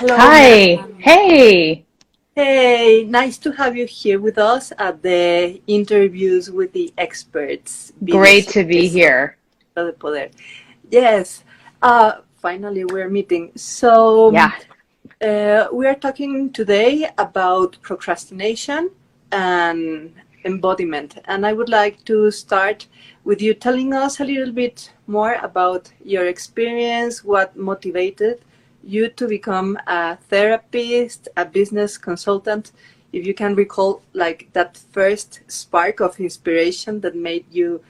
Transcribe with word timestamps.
Hello. 0.00 0.16
Hi. 0.16 0.82
Hey. 0.96 1.84
Hey, 2.34 3.04
nice 3.04 3.36
to 3.36 3.52
have 3.52 3.76
you 3.76 3.84
here 3.84 4.18
with 4.18 4.38
us 4.38 4.72
at 4.78 5.02
the 5.02 5.60
interviews 5.66 6.50
with 6.50 6.72
the 6.72 6.90
experts. 6.96 7.92
Great 8.06 8.48
to 8.48 8.64
be 8.64 8.88
here. 8.88 9.36
Poder. 9.74 10.30
Yes. 10.90 11.44
Uh, 11.82 12.12
finally, 12.40 12.86
we're 12.86 13.10
meeting. 13.10 13.52
So, 13.56 14.32
Yeah. 14.32 14.52
uh, 15.20 15.68
we 15.70 15.86
are 15.86 15.96
talking 16.06 16.50
today 16.50 17.10
about 17.18 17.76
procrastination 17.82 18.88
and 19.30 20.14
embodiment. 20.46 21.18
And 21.26 21.44
I 21.44 21.52
would 21.52 21.68
like 21.68 22.02
to 22.06 22.30
start 22.30 22.86
with 23.24 23.42
you 23.42 23.52
telling 23.52 23.92
us 23.92 24.18
a 24.18 24.24
little 24.24 24.54
bit 24.54 24.94
more 25.06 25.34
about 25.42 25.92
your 26.02 26.24
experience, 26.26 27.22
what 27.22 27.54
motivated 27.54 28.40
you 28.82 29.08
to 29.10 29.28
become 29.28 29.78
a 29.86 30.16
therapist, 30.16 31.28
a 31.36 31.44
business 31.44 31.98
consultant. 31.98 32.72
If 33.12 33.26
you 33.26 33.34
can 33.34 33.54
recall, 33.54 34.02
like 34.12 34.48
that 34.52 34.76
first 34.92 35.40
spark 35.48 36.00
of 36.00 36.18
inspiration 36.20 37.00
that 37.00 37.14
made 37.16 37.44
you 37.50 37.82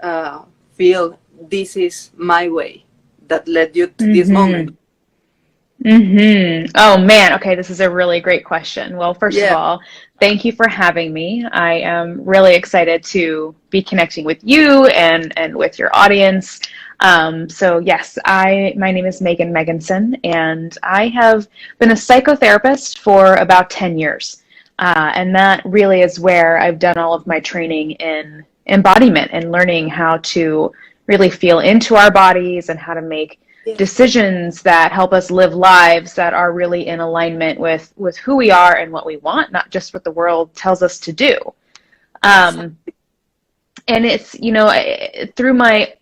uh, 0.00 0.42
feel 0.74 1.18
this 1.50 1.76
is 1.76 2.10
my 2.16 2.48
way, 2.48 2.84
that 3.28 3.48
led 3.48 3.76
you 3.76 3.88
to 3.88 4.12
this 4.12 4.28
Mm-hmm. 4.28 4.34
moment. 4.34 4.78
Mm-hmm. 5.86 6.72
Oh 6.74 6.98
man. 6.98 7.32
Okay, 7.34 7.54
this 7.54 7.70
is 7.70 7.80
a 7.80 7.88
really 7.88 8.20
great 8.20 8.44
question. 8.44 8.96
Well, 8.96 9.14
first 9.14 9.38
of 9.38 9.56
all, 9.56 9.80
thank 10.18 10.44
you 10.44 10.50
for 10.50 10.68
having 10.68 11.12
me. 11.12 11.46
I 11.52 11.74
am 11.74 12.24
really 12.24 12.56
excited 12.56 13.04
to 13.04 13.54
be 13.70 13.82
connecting 13.82 14.24
with 14.24 14.38
you 14.42 14.86
and 14.86 15.32
and 15.38 15.54
with 15.54 15.78
your 15.78 15.94
audience. 15.94 16.60
Um, 17.00 17.48
so 17.48 17.78
yes, 17.78 18.18
I 18.24 18.74
my 18.76 18.90
name 18.90 19.06
is 19.06 19.20
Maegan 19.20 19.52
Megginson, 19.52 20.18
and 20.24 20.76
I 20.82 21.06
have 21.08 21.46
been 21.78 21.92
a 21.92 21.94
psychotherapist 21.94 22.98
for 22.98 23.34
about 23.36 23.70
10 23.70 23.96
years. 23.96 24.42
Uh, 24.80 25.12
and 25.14 25.34
that 25.34 25.62
really 25.64 26.02
is 26.02 26.18
where 26.20 26.58
I've 26.58 26.78
done 26.80 26.98
all 26.98 27.14
of 27.14 27.26
my 27.26 27.40
training 27.40 27.92
in 27.92 28.44
embodiment 28.66 29.30
and 29.32 29.52
learning 29.52 29.88
how 29.88 30.18
to 30.18 30.72
really 31.06 31.30
feel 31.30 31.60
into 31.60 31.96
our 31.96 32.10
bodies 32.10 32.68
and 32.68 32.78
how 32.78 32.92
to 32.94 33.02
make 33.02 33.38
Yeah. 33.38 33.45
Decisions 33.74 34.62
that 34.62 34.92
help 34.92 35.12
us 35.12 35.30
live 35.30 35.54
lives 35.54 36.14
that 36.14 36.34
are 36.34 36.52
really 36.52 36.86
in 36.86 37.00
alignment 37.00 37.58
with 37.58 37.92
with 37.96 38.16
who 38.16 38.36
we 38.36 38.50
are 38.50 38.76
and 38.76 38.92
what 38.92 39.06
we 39.06 39.16
want, 39.18 39.52
not 39.52 39.70
just 39.70 39.92
what 39.92 40.04
the 40.04 40.10
world 40.10 40.54
tells 40.54 40.82
us 40.82 40.98
to 41.00 41.12
do. 41.12 41.38
Um, 42.22 42.78
and 43.88 44.04
it's 44.04 44.34
you 44.38 44.52
know 44.52 44.70
through 45.36 45.54
my 45.54 45.94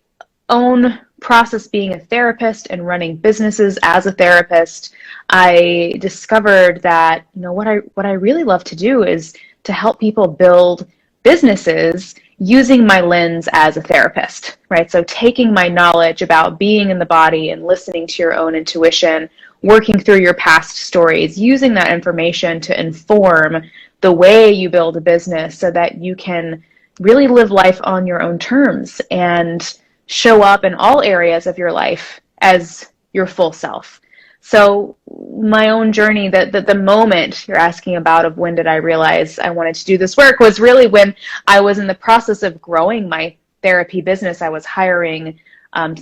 own 0.49 1.01
process 1.21 1.67
being 1.67 1.95
a 1.95 1.99
therapist 1.99 2.67
and 2.69 2.87
running 2.87 3.17
businesses 3.17 3.79
as 3.83 4.05
a 4.07 4.13
therapist, 4.13 4.95
I 5.31 5.95
discovered 5.99 6.83
that 6.83 7.27
you 7.35 7.43
know 7.43 7.53
what 7.53 7.67
I 7.67 7.77
what 7.95 8.07
I 8.07 8.13
really 8.13 8.45
love 8.45 8.65
to 8.65 8.77
do 8.77 9.05
is 9.05 9.35
to 9.65 9.73
help 9.73 9.99
people 9.99 10.29
build 10.29 10.87
businesses 11.23 12.15
using 12.39 12.87
my 12.87 13.01
lens 13.01 13.49
as 13.53 13.77
a 13.77 13.83
therapist, 13.83 14.59
right? 14.69 14.91
So 14.91 15.05
taking 15.05 15.53
my 15.53 15.69
knowledge 15.69 16.23
about 16.23 16.59
being 16.59 16.91
in 16.91 16.99
the 16.99 17.07
body 17.07 17.51
and 17.51 17.65
listening 17.65 18.07
to 18.09 18.23
your 18.23 18.35
own 18.35 18.55
intuition, 18.55 19.31
working 19.63 19.99
through 19.99 20.21
your 20.21 20.35
past 20.35 20.77
stories, 20.77 21.39
using 21.39 21.75
that 21.75 21.93
information 21.93 22.61
to 22.63 22.79
inform 22.79 23.63
the 24.01 24.13
way 24.13 24.51
you 24.51 24.69
build 24.69 24.97
a 24.97 25.01
business 25.01 25.59
so 25.59 25.71
that 25.71 25.97
you 25.97 26.15
can 26.17 26.63
really 27.01 27.27
live 27.27 27.51
life 27.51 27.81
on 27.85 28.07
your 28.07 28.23
own 28.23 28.39
terms 28.39 29.01
and 29.11 29.79
show 30.07 30.43
up 30.43 30.65
in 30.65 30.75
all 30.75 31.03
areas 31.03 31.47
of 31.47 31.59
your 31.59 31.73
life 31.73 32.21
as 32.41 32.93
your 33.13 33.27
full 33.27 33.53
self. 33.53 34.01
So 34.47 34.95
my 35.07 35.71
own 35.71 35.91
journey, 35.91 36.29
that 36.29 36.53
the, 36.53 36.61
the 36.61 36.75
moment 36.75 37.49
you're 37.49 37.57
asking 37.57 37.97
about 37.97 38.27
of 38.27 38.37
when 38.37 38.55
did 38.55 38.67
I 38.67 38.75
realize 38.75 39.39
I 39.39 39.49
wanted 39.49 39.75
to 39.77 39.87
do 39.87 39.97
this 39.97 40.19
work 40.19 40.39
was 40.39 40.61
really 40.61 40.87
when 40.87 41.17
I 41.47 41.63
was 41.63 41.79
in 41.79 41.87
the 41.87 41.95
process 41.95 42.43
of 42.43 42.61
growing 42.61 43.09
my 43.09 43.35
therapy 43.63 44.03
business. 44.03 44.43
I 44.43 44.51
was 44.51 44.67
hiring 44.67 45.41
um, 45.73 45.95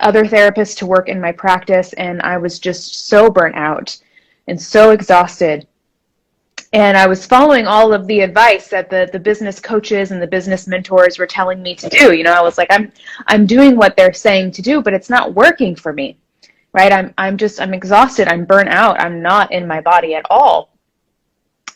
other 0.00 0.24
therapists 0.24 0.78
to 0.78 0.86
work 0.86 1.10
in 1.10 1.20
my 1.20 1.30
practice, 1.30 1.92
and 1.92 2.22
I 2.22 2.38
was 2.38 2.58
just 2.58 3.06
so 3.08 3.28
burnt 3.28 3.54
out 3.54 3.98
and 4.48 4.58
so 4.58 4.92
exhausted. 4.92 5.66
And 6.72 6.96
I 6.96 7.06
was 7.06 7.26
following 7.26 7.66
all 7.66 7.92
of 7.92 8.06
the 8.06 8.20
advice 8.20 8.68
that 8.68 8.88
the, 8.88 9.10
the 9.12 9.18
business 9.18 9.60
coaches 9.60 10.10
and 10.10 10.22
the 10.22 10.26
business 10.26 10.66
mentors 10.66 11.18
were 11.18 11.26
telling 11.26 11.60
me 11.60 11.74
to 11.74 11.88
do. 11.90 12.14
You 12.14 12.24
know, 12.24 12.32
I 12.32 12.40
was 12.40 12.56
like, 12.56 12.68
I'm 12.70 12.90
I'm 13.26 13.44
doing 13.44 13.76
what 13.76 13.94
they're 13.94 14.14
saying 14.14 14.52
to 14.52 14.62
do, 14.62 14.80
but 14.80 14.94
it's 14.94 15.10
not 15.10 15.34
working 15.34 15.76
for 15.76 15.92
me 15.92 16.16
right? 16.72 16.92
I'm 16.92 17.14
i'm 17.18 17.36
just 17.36 17.60
i'm 17.60 17.74
exhausted. 17.74 18.28
I'm 18.28 18.44
burnt 18.44 18.68
out. 18.68 19.00
I'm 19.00 19.22
not 19.22 19.52
in 19.52 19.66
my 19.66 19.80
body 19.80 20.14
at 20.14 20.26
all. 20.30 20.70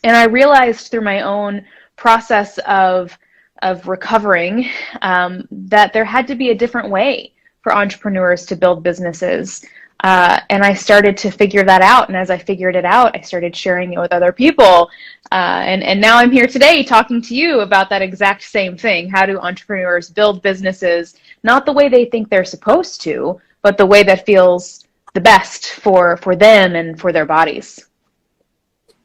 And 0.03 0.15
i 0.15 0.25
realized 0.25 0.89
through 0.89 1.01
my 1.01 1.21
own 1.21 1.65
process 1.95 2.57
of 2.59 3.17
of 3.61 3.87
recovering 3.87 4.69
um, 5.01 5.47
that 5.49 5.93
there 5.93 6.05
had 6.05 6.27
to 6.27 6.35
be 6.35 6.49
a 6.49 6.55
different 6.55 6.89
way 6.89 7.33
for 7.61 7.73
entrepreneurs 7.73 8.45
to 8.45 8.55
build 8.55 8.83
businesses. 8.83 9.65
Uh, 10.03 10.39
and 10.49 10.61
i 10.63 10.73
started 10.73 11.15
to 11.15 11.31
figure 11.31 11.63
that 11.63 11.81
out. 11.81 12.07
And 12.09 12.17
as 12.17 12.29
i 12.29 12.37
figured 12.37 12.75
it 12.75 12.85
out 12.85 13.15
i 13.15 13.21
started 13.21 13.55
sharing 13.55 13.93
it 13.93 13.99
with 13.99 14.13
other 14.13 14.31
people. 14.31 14.89
Uh, 15.31 15.63
and 15.65 15.83
and 15.83 15.99
now 15.99 16.17
i'm 16.17 16.31
here 16.31 16.47
today 16.47 16.83
talking 16.83 17.21
to 17.21 17.35
you 17.35 17.61
about 17.61 17.89
that 17.89 18.01
exact 18.01 18.43
same 18.43 18.77
thing. 18.77 19.09
How 19.09 19.25
do 19.25 19.39
entrepreneurs 19.39 20.09
build 20.09 20.41
businesses? 20.41 21.15
Not 21.43 21.65
the 21.65 21.73
way 21.73 21.89
they 21.89 22.05
think 22.05 22.29
they're 22.29 22.45
supposed 22.45 23.01
to 23.01 23.41
but 23.65 23.79
the 23.79 23.85
way 23.85 24.03
that 24.03 24.27
feels 24.27 24.84
the 25.15 25.21
best 25.21 25.61
for 25.83 26.17
for 26.17 26.35
them 26.35 26.75
and 26.75 26.99
for 27.01 27.11
their 27.11 27.25
bodies 27.25 27.85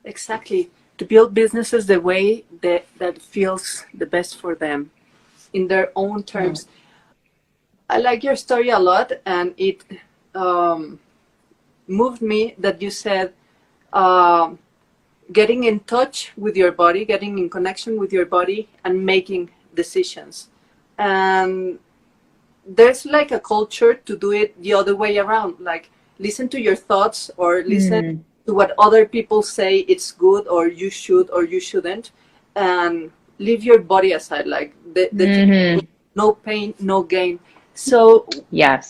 Exactly. 0.05 0.71
To 0.99 1.05
build 1.05 1.35
businesses 1.35 1.87
the 1.87 2.01
way 2.01 2.45
that, 2.63 2.87
that 2.99 3.21
feels 3.21 3.85
the 3.95 4.07
best 4.07 4.39
for 4.39 4.55
them 4.55 4.91
in 5.53 5.69
their 5.69 5.91
own 5.97 6.23
terms. 6.23 6.67
I 7.89 7.99
like 7.99 8.23
your 8.23 8.37
story 8.37 8.71
a 8.71 8.79
lot, 8.79 9.13
and 9.27 9.55
it 9.57 9.83
um, 10.35 11.01
moved 11.87 12.23
me 12.23 12.55
that 12.59 12.81
you 12.81 12.91
said 12.91 13.33
um, 13.93 14.59
getting 15.33 15.65
in 15.65 15.81
touch 15.81 16.33
with 16.37 16.57
your 16.57 16.71
body, 16.71 17.05
getting 17.05 17.39
in 17.39 17.51
connection 17.51 17.99
with 17.99 18.13
your 18.13 18.27
body, 18.27 18.69
and 18.85 19.05
making 19.05 19.51
decisions. 19.75 20.49
And 20.99 21.79
there's 22.65 23.05
like 23.07 23.33
a 23.33 23.41
culture 23.41 23.95
to 23.95 24.17
do 24.17 24.33
it 24.33 24.61
the 24.63 24.75
other 24.75 24.95
way 24.95 25.19
around, 25.19 25.59
like 25.59 25.91
listen 26.21 26.49
to 26.55 26.61
your 26.61 26.77
thoughts 26.77 27.31
or 27.37 27.51
listen 27.65 28.05
Mm. 28.05 28.19
to 28.47 28.53
what 28.55 28.71
other 28.87 29.03
people 29.17 29.41
say 29.43 29.73
it's 29.93 30.13
good 30.27 30.45
or 30.49 30.69
you 30.69 30.91
should 31.03 31.27
or 31.31 31.43
you 31.45 31.61
shouldn't 31.61 32.13
and 32.57 33.11
leave 33.39 33.63
your 33.65 33.81
body 33.95 34.13
aside 34.13 34.47
like 34.47 34.71
the, 34.95 35.09
the 35.13 35.27
Mhm. 35.27 35.87
no 36.21 36.27
pain 36.47 36.75
no 36.93 37.03
gain 37.03 37.39
so 37.75 38.27
yes 38.51 38.87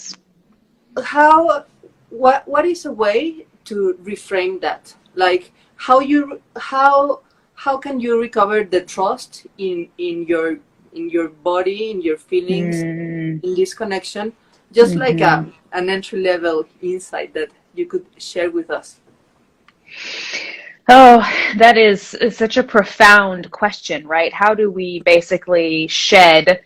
how 1.16 1.64
what 2.10 2.46
what 2.48 2.64
is 2.66 2.84
a 2.86 2.92
way 2.92 3.47
to 3.64 3.97
reframe 4.02 4.60
that 4.60 4.94
like 5.14 5.52
how 5.76 6.00
you 6.00 6.41
how 6.56 7.20
how 7.54 7.76
can 7.76 8.00
you 8.00 8.20
recover 8.20 8.64
the 8.64 8.80
trust 8.94 9.47
in 9.58 9.88
in 9.98 10.26
your 10.26 10.58
in 10.92 11.08
your 11.10 11.28
body 11.28 11.91
in 11.91 12.02
your 12.02 12.18
feelings 12.18 12.82
Mm. 12.82 13.44
in 13.44 13.54
this 13.54 13.72
connection 13.74 14.32
just 14.72 14.94
like 14.97 15.20
a, 15.20 15.47
an 15.72 15.88
entry 15.88 16.20
level 16.20 16.64
insight 16.81 17.34
that 17.34 17.48
you 17.75 17.86
could 17.86 18.06
share 18.19 18.50
with 18.50 18.70
us 18.70 19.00
Oh, 20.92 21.20
that 21.56 21.78
is, 21.78 22.14
is 22.14 22.36
such 22.36 22.56
a 22.56 22.64
profound 22.64 23.48
question, 23.53 24.06
right? 24.09 24.32
How 24.32 24.54
do 24.54 24.72
we 24.72 25.00
basically 25.03 25.86
shed 25.86 26.62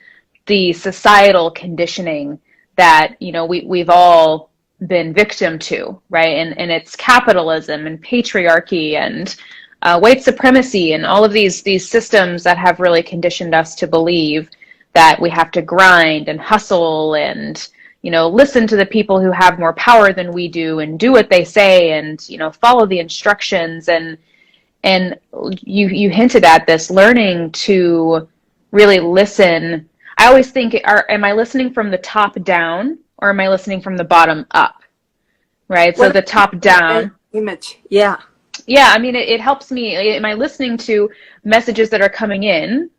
the 0.46 0.72
societal 0.72 1.50
conditioning 1.50 2.40
that, 2.76 3.16
you 3.20 3.32
know, 3.32 3.44
we, 3.44 3.66
we've 3.66 3.90
all 3.90 4.50
been 4.86 5.12
victim 5.12 5.58
to, 5.58 6.00
right? 6.08 6.38
And, 6.38 6.58
and 6.58 6.70
it's 6.70 6.96
capitalism 6.96 7.86
and 7.86 8.02
patriarchy 8.02 8.94
and 8.94 9.36
uh, 9.82 9.98
white 10.00 10.22
supremacy 10.22 10.94
and 10.94 11.04
all 11.04 11.22
of 11.22 11.32
these, 11.32 11.60
these 11.60 11.86
systems 11.86 12.42
that 12.44 12.56
have 12.56 12.80
really 12.80 13.02
conditioned 13.02 13.54
us 13.54 13.74
to 13.74 13.86
believe 13.86 14.48
that 14.94 15.20
we 15.20 15.28
have 15.28 15.50
to 15.50 15.60
grind 15.60 16.30
and 16.30 16.40
hustle 16.40 17.14
and, 17.14 17.68
you 18.04 18.10
know, 18.10 18.28
listen 18.28 18.66
to 18.66 18.76
the 18.76 18.84
people 18.84 19.18
who 19.18 19.30
have 19.30 19.58
more 19.58 19.72
power 19.72 20.12
than 20.12 20.30
we 20.30 20.46
do 20.46 20.80
and 20.80 21.00
do 21.00 21.10
what 21.10 21.30
they 21.30 21.42
say 21.42 21.92
and, 21.92 22.28
you 22.28 22.36
know, 22.36 22.52
follow 22.52 22.84
the 22.84 22.98
instructions 22.98 23.88
and 23.88 24.18
and 24.82 25.18
you 25.62 25.88
you 25.88 26.10
hinted 26.10 26.44
at 26.44 26.66
this 26.66 26.90
learning 26.90 27.50
to 27.52 28.28
really 28.72 29.00
listen. 29.00 29.88
I 30.18 30.26
always 30.26 30.50
think 30.50 30.78
are 30.84 31.06
am 31.08 31.24
I 31.24 31.32
listening 31.32 31.72
from 31.72 31.90
the 31.90 31.96
top 31.96 32.34
down 32.44 32.98
or 33.16 33.30
am 33.30 33.40
I 33.40 33.48
listening 33.48 33.80
from 33.80 33.96
the 33.96 34.04
bottom 34.04 34.44
up? 34.50 34.82
Right? 35.68 35.96
So 35.96 36.10
the 36.10 36.20
top 36.20 36.60
down. 36.60 37.10
image 37.32 37.78
yeah 37.88 38.18
Yeah, 38.66 38.92
I 38.94 38.98
mean 38.98 39.16
it, 39.16 39.30
it 39.30 39.40
helps 39.40 39.70
me 39.70 39.96
am 39.96 40.26
I 40.26 40.34
listening 40.34 40.76
to 40.88 41.10
messages 41.42 41.88
that 41.88 42.02
are 42.02 42.10
coming 42.10 42.42
in 42.42 42.90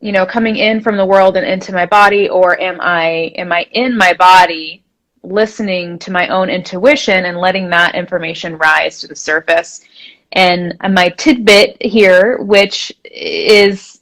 you 0.00 0.12
know 0.12 0.24
coming 0.24 0.56
in 0.56 0.80
from 0.80 0.96
the 0.96 1.04
world 1.04 1.36
and 1.36 1.46
into 1.46 1.72
my 1.72 1.86
body 1.86 2.28
or 2.28 2.60
am 2.60 2.80
i 2.80 3.32
am 3.36 3.52
i 3.52 3.66
in 3.72 3.96
my 3.96 4.12
body 4.14 4.82
listening 5.22 5.98
to 5.98 6.12
my 6.12 6.28
own 6.28 6.48
intuition 6.48 7.26
and 7.26 7.38
letting 7.38 7.68
that 7.70 7.94
information 7.94 8.56
rise 8.58 9.00
to 9.00 9.06
the 9.06 9.16
surface. 9.16 9.84
And 10.32 10.76
my 10.90 11.08
tidbit 11.10 11.80
here, 11.80 12.38
which 12.38 12.92
is 13.04 14.00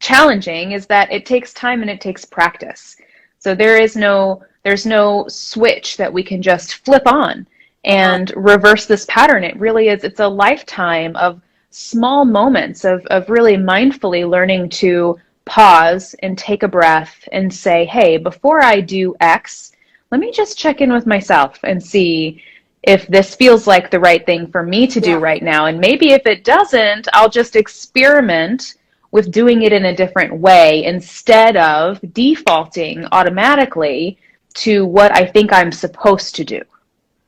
challenging, 0.00 0.72
is 0.72 0.86
that 0.86 1.12
it 1.12 1.26
takes 1.26 1.52
time 1.52 1.82
and 1.82 1.90
it 1.90 2.00
takes 2.00 2.24
practice. 2.24 2.96
So 3.38 3.54
there 3.54 3.78
is 3.78 3.96
no 3.96 4.42
there's 4.64 4.86
no 4.86 5.26
switch 5.28 5.96
that 5.96 6.12
we 6.12 6.22
can 6.22 6.42
just 6.42 6.84
flip 6.84 7.06
on 7.06 7.46
and 7.84 8.32
reverse 8.36 8.86
this 8.86 9.06
pattern. 9.06 9.44
It 9.44 9.56
really 9.58 9.88
is 9.88 10.04
it's 10.04 10.20
a 10.20 10.28
lifetime 10.28 11.14
of 11.16 11.40
small 11.70 12.24
moments 12.24 12.84
of, 12.84 13.04
of 13.06 13.28
really 13.28 13.56
mindfully 13.56 14.28
learning 14.28 14.68
to 14.70 15.18
pause 15.44 16.14
and 16.22 16.36
take 16.36 16.62
a 16.62 16.68
breath 16.68 17.26
and 17.32 17.52
say, 17.52 17.84
hey, 17.86 18.16
before 18.16 18.62
I 18.62 18.80
do 18.80 19.14
X, 19.20 19.72
let 20.10 20.20
me 20.20 20.30
just 20.32 20.58
check 20.58 20.80
in 20.80 20.92
with 20.92 21.06
myself 21.06 21.58
and 21.64 21.82
see 21.82 22.42
if 22.82 23.06
this 23.08 23.34
feels 23.34 23.66
like 23.66 23.90
the 23.90 24.00
right 24.00 24.24
thing 24.24 24.46
for 24.50 24.62
me 24.62 24.86
to 24.86 25.00
do 25.00 25.10
Yeah. 25.10 25.18
right 25.18 25.42
now. 25.42 25.66
And 25.66 25.78
maybe 25.80 26.12
if 26.12 26.26
it 26.26 26.44
doesn't, 26.44 27.08
I'll 27.12 27.28
just 27.28 27.56
experiment 27.56 28.74
with 29.10 29.32
doing 29.32 29.62
it 29.62 29.72
in 29.72 29.86
a 29.86 29.96
different 29.96 30.34
way 30.38 30.84
instead 30.84 31.56
of 31.56 31.98
defaulting 32.12 33.06
automatically 33.12 34.18
to 34.54 34.84
what 34.86 35.14
I 35.16 35.24
think 35.26 35.52
I'm 35.52 35.72
supposed 35.72 36.34
to 36.36 36.44
do. 36.44 36.62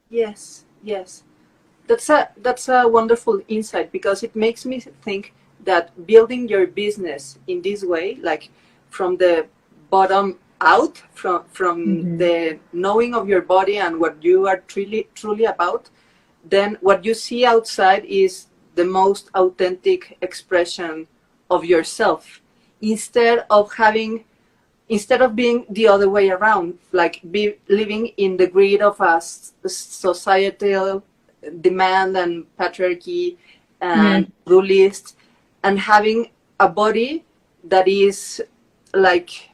Yes, 0.09 0.65
yes. 0.83 1.23
That's 1.91 2.09
a 2.09 2.29
that's 2.47 2.69
a 2.69 2.87
wonderful 2.87 3.43
insight 3.49 3.91
because 3.91 4.23
it 4.23 4.35
makes 4.37 4.65
me 4.65 4.79
think 5.07 5.35
that 5.65 5.85
building 6.07 6.49
your 6.49 6.67
business 6.67 7.39
in 7.49 7.63
this 7.63 7.83
way, 7.85 8.07
like 8.23 8.45
from 8.91 9.17
the 9.17 9.35
bottom 9.91 10.39
out, 10.61 11.03
from 11.21 11.39
from 11.59 11.77
Mhm. 11.81 12.19
the 12.23 12.37
knowing 12.73 13.13
of 13.19 13.29
your 13.33 13.43
body 13.57 13.77
and 13.85 13.99
what 14.03 14.15
you 14.29 14.47
are 14.51 14.61
truly 14.73 15.03
truly 15.21 15.47
about, 15.57 15.91
then 16.55 16.79
what 16.81 17.05
you 17.05 17.15
see 17.15 17.43
outside 17.55 18.05
is 18.07 18.47
the 18.77 18.85
most 18.85 19.25
authentic 19.35 20.17
expression 20.23 21.07
of 21.51 21.65
yourself 21.65 22.41
instead 22.81 23.45
of 23.51 23.65
having 23.85 24.25
instead 24.89 25.23
of 25.23 25.35
being 25.37 25.59
the 25.71 25.87
other 25.95 26.09
way 26.17 26.31
around 26.31 26.79
like 26.93 27.21
be 27.31 27.43
living 27.69 28.05
in 28.17 28.37
the 28.37 28.47
grid 28.47 28.81
of 28.81 29.01
a 29.01 29.21
societal 29.21 31.03
demand 31.61 32.17
and 32.17 32.45
patriarchy 32.59 33.37
and 33.81 34.31
rule 34.47 34.65
list 34.65 35.17
and 35.63 35.79
having 35.79 36.31
a 36.59 36.69
body 36.69 37.25
that 37.65 37.89
is 37.89 38.43
like 38.95 39.51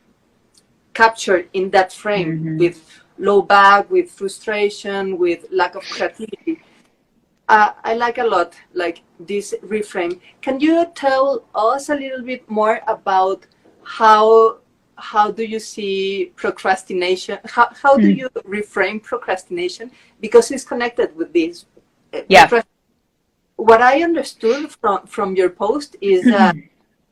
captured 0.95 1.49
in 1.53 1.71
that 1.71 1.93
frame 1.93 2.33
Mhm. 2.39 2.59
with 2.59 3.01
low 3.19 3.43
back 3.43 3.91
with 3.91 4.11
frustration 4.11 5.19
with 5.19 5.47
lack 5.51 5.75
of 5.75 5.83
creativity. 5.89 6.61
Uh, 7.49 7.71
i 7.85 7.95
like 7.95 8.19
a 8.19 8.25
lot 8.25 8.55
like 8.75 9.03
this 9.21 9.55
reframe. 9.63 10.19
Can 10.43 10.59
you 10.61 10.85
tell 10.95 11.45
us 11.55 11.89
a 11.91 11.95
little 11.95 12.23
bit 12.23 12.49
more 12.51 12.81
about 12.89 13.47
how 13.83 14.59
how 14.99 15.31
do 15.31 15.45
you 15.45 15.61
see 15.61 16.33
procrastination? 16.37 17.39
How, 17.45 17.69
how 17.83 17.97
do 17.99 18.09
Mm. 18.09 18.17
you 18.17 18.29
reframe 18.49 19.03
procrastination? 19.03 19.91
Because 20.21 20.51
it's 20.51 20.65
connected 20.65 21.15
with 21.15 21.33
this 21.35 21.67
Yeah. 22.29 22.49
what 23.57 23.83
i 23.83 24.03
understood 24.03 24.71
from 24.71 25.07
from 25.07 25.37
your 25.37 25.51
post 25.51 25.97
is 26.01 26.29
that 26.29 26.57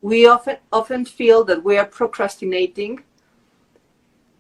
we 0.03 0.27
often 0.27 0.57
often 0.73 1.05
feel 1.05 1.45
that 1.45 1.63
we 1.65 1.77
are 1.79 1.87
procrastinating 1.87 3.03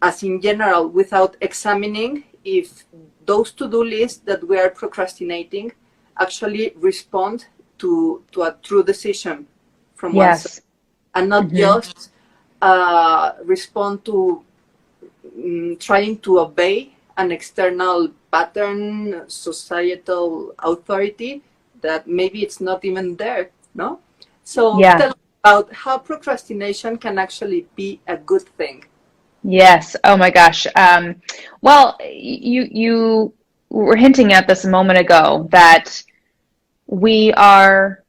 as 0.02 0.22
in 0.22 0.40
general 0.40 0.88
without 0.88 1.36
examining 1.40 2.24
if 2.44 2.84
those 3.24 3.52
to-do 3.52 3.82
lists 3.84 4.18
that 4.18 4.46
we 4.46 4.58
are 4.58 4.70
procrastinating 4.70 5.72
actually 6.20 6.72
respond 6.76 7.46
to 7.78 8.22
to 8.32 8.42
a 8.42 8.56
true 8.62 8.82
decision 8.82 9.46
from 9.94 10.14
oneself 10.14 10.52
Yes. 10.52 10.60
and 11.14 11.28
not 11.28 11.48
Mhm. 11.48 11.56
just 11.56 12.10
uh, 12.62 13.32
respond 13.44 14.04
to 14.04 14.44
mm, 15.38 15.78
trying 15.80 16.18
to 16.18 16.40
obey 16.40 16.93
an 17.16 17.30
external 17.30 18.10
pattern, 18.30 19.24
societal 19.28 20.54
authority 20.58 21.42
that 21.80 22.06
maybe 22.06 22.42
it's 22.42 22.60
not 22.60 22.84
even 22.84 23.16
there, 23.16 23.50
no? 23.74 24.00
So 24.44 24.80
Yeah. 24.80 24.98
tell 24.98 25.14
about 25.44 25.72
how 25.72 25.98
procrastination 25.98 26.96
can 26.96 27.18
actually 27.18 27.66
be 27.76 28.00
a 28.06 28.16
good 28.16 28.48
thing. 28.56 28.84
Yes. 29.42 29.94
Oh 30.04 30.16
my 30.16 30.30
gosh. 30.30 30.66
Um, 30.74 31.20
well, 31.60 31.98
you 32.02 32.66
you 32.70 33.34
were 33.68 33.96
hinting 33.96 34.32
at 34.32 34.48
this 34.48 34.64
a 34.64 34.70
moment 34.70 34.98
ago 34.98 35.48
that 35.50 36.02
we 36.86 37.32
are 37.34 38.04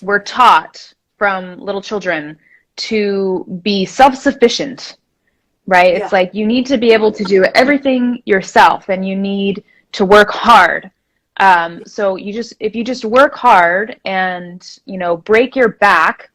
we're 0.00 0.22
taught 0.22 0.94
from 1.18 1.58
little 1.58 1.82
children 1.82 2.38
to 2.76 3.44
be 3.62 3.84
self-sufficient, 3.84 4.96
right? 5.66 5.94
It's 5.94 6.12
like 6.12 6.34
you 6.34 6.46
need 6.46 6.66
to 6.66 6.78
be 6.78 6.92
able 6.92 7.12
to 7.12 7.24
do 7.24 7.44
everything 7.54 8.22
yourself, 8.24 8.88
and 8.88 9.06
you 9.06 9.16
need 9.16 9.64
to 9.92 10.04
work 10.04 10.30
hard. 10.30 10.90
Um, 11.38 11.84
so 11.84 12.16
you 12.16 12.32
just 12.32 12.54
if 12.60 12.74
you 12.74 12.82
just 12.82 13.04
work 13.04 13.34
hard 13.34 14.00
and 14.04 14.78
you 14.86 14.98
know 14.98 15.16
break 15.16 15.54
your 15.54 15.68
back 15.68 16.30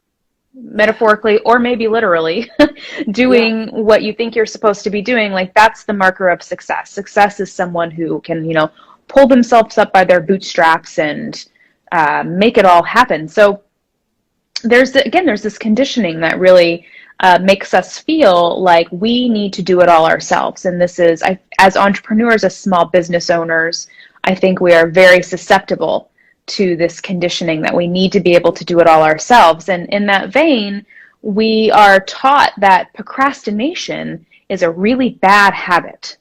metaphorically 0.54 1.38
or 1.40 1.58
maybe 1.58 1.88
literally 1.88 2.50
doing 3.10 3.68
what 3.68 4.02
you 4.02 4.12
think 4.12 4.36
you're 4.36 4.46
supposed 4.46 4.84
to 4.84 4.90
be 4.90 5.00
doing 5.00 5.32
like 5.32 5.52
that's 5.54 5.84
the 5.84 5.92
marker 5.92 6.28
of 6.28 6.42
success 6.42 6.90
success 6.90 7.40
is 7.40 7.50
someone 7.50 7.90
who 7.90 8.20
can 8.20 8.44
you 8.44 8.52
know 8.52 8.70
pull 9.08 9.26
themselves 9.26 9.78
up 9.78 9.92
by 9.94 10.04
their 10.04 10.20
bootstraps 10.20 10.98
and 10.98 11.46
uh, 11.90 12.22
make 12.24 12.58
it 12.58 12.66
all 12.66 12.82
happen 12.82 13.26
so 13.26 13.62
there's 14.64 14.92
the, 14.92 15.04
again 15.06 15.26
there's 15.26 15.42
this 15.42 15.58
conditioning 15.58 16.20
that 16.20 16.38
really 16.38 16.86
uh, 17.20 17.38
makes 17.40 17.74
us 17.74 17.98
feel 17.98 18.60
like 18.60 18.88
we 18.90 19.28
need 19.28 19.52
to 19.52 19.62
do 19.62 19.80
it 19.80 19.88
all 19.88 20.06
ourselves 20.06 20.64
and 20.64 20.80
this 20.80 20.98
is 20.98 21.22
I, 21.22 21.38
as 21.58 21.76
entrepreneurs 21.76 22.44
as 22.44 22.56
small 22.56 22.86
business 22.86 23.30
owners 23.30 23.88
i 24.24 24.34
think 24.34 24.60
we 24.60 24.72
are 24.72 24.86
very 24.86 25.22
susceptible 25.22 26.10
to 26.46 26.76
this 26.76 27.00
conditioning 27.00 27.60
that 27.62 27.74
we 27.74 27.86
need 27.86 28.12
to 28.12 28.20
be 28.20 28.34
able 28.34 28.52
to 28.52 28.64
do 28.64 28.80
it 28.80 28.86
all 28.86 29.02
ourselves. 29.02 29.68
And 29.68 29.88
in 29.90 30.06
that 30.06 30.30
vein, 30.30 30.84
we 31.22 31.70
are 31.70 32.00
taught 32.00 32.52
that 32.58 32.92
procrastination 32.94 34.26
is 34.48 34.62
a 34.62 34.70
really 34.70 35.10
bad 35.10 35.54
habit, 35.54 36.18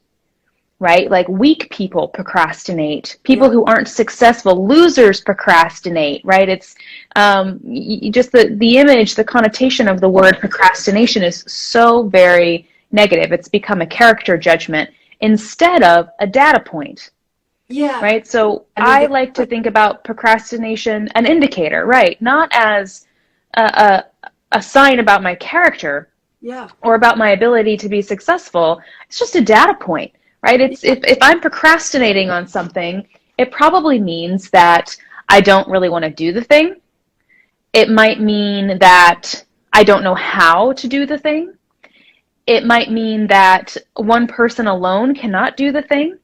right? 0.81 1.11
Like 1.11 1.27
weak 1.29 1.69
people 1.69 2.07
procrastinate, 2.07 3.07
people 3.23 3.47
Yeah. 3.47 3.53
who 3.53 3.63
aren't 3.65 3.87
successful, 3.87 4.67
losers 4.67 5.21
procrastinate, 5.21 6.21
right? 6.25 6.49
It's 6.49 6.73
um, 7.15 7.59
y- 7.63 8.09
just 8.09 8.31
the, 8.31 8.55
the 8.57 8.79
image, 8.79 9.13
the 9.13 9.23
connotation 9.23 9.87
of 9.87 10.01
the 10.01 10.09
word 10.09 10.39
procrastination 10.39 11.21
is 11.23 11.43
so 11.47 11.85
very 12.09 12.67
negative. 12.91 13.31
It's 13.31 13.47
become 13.47 13.81
a 13.81 13.85
character 13.85 14.37
judgment 14.39 14.89
instead 15.21 15.83
of 15.83 16.09
a 16.19 16.25
data 16.25 16.59
point 16.59 17.11
Yeah. 17.69 18.01
right? 18.01 18.25
So 18.27 18.65
I 18.75 18.81
mean, 18.81 18.89
I 18.89 19.05
the- 19.07 19.13
like 19.13 19.33
to 19.35 19.45
think 19.45 19.67
about 19.67 20.03
procrastination, 20.03 21.09
an 21.13 21.27
indicator, 21.27 21.85
right? 21.85 22.19
Not 22.21 22.49
as 22.53 23.05
a, 23.53 23.63
a, 23.85 24.05
a 24.53 24.61
sign 24.61 24.97
about 24.99 25.21
my 25.21 25.35
character 25.35 26.09
Yeah. 26.41 26.69
or 26.81 26.95
about 26.95 27.19
my 27.19 27.29
ability 27.37 27.77
to 27.77 27.87
be 27.87 28.01
successful. 28.01 28.81
It's 29.07 29.19
just 29.19 29.35
a 29.35 29.41
data 29.41 29.75
point, 29.75 30.11
right? 30.43 30.59
It's 30.59 30.83
if, 30.83 30.99
if 31.03 31.17
I'm 31.21 31.39
procrastinating 31.39 32.29
on 32.29 32.47
something, 32.47 33.07
it 33.37 33.51
probably 33.51 33.99
means 33.99 34.49
that 34.51 34.95
I 35.29 35.41
don't 35.41 35.67
really 35.67 35.89
want 35.89 36.03
to 36.03 36.11
do 36.11 36.31
the 36.31 36.43
thing. 36.43 36.75
It 37.73 37.89
might 37.89 38.19
mean 38.19 38.77
that 38.79 39.45
I 39.73 39.83
don't 39.83 40.03
know 40.03 40.15
how 40.15 40.73
to 40.73 40.87
do 40.87 41.05
the 41.05 41.17
thing. 41.17 41.53
It 42.47 42.65
might 42.65 42.91
mean 42.91 43.27
that 43.27 43.77
one 43.95 44.27
person 44.27 44.67
alone 44.67 45.15
cannot 45.15 45.55
do 45.55 45.71
the 45.71 45.83
thing 45.83 46.17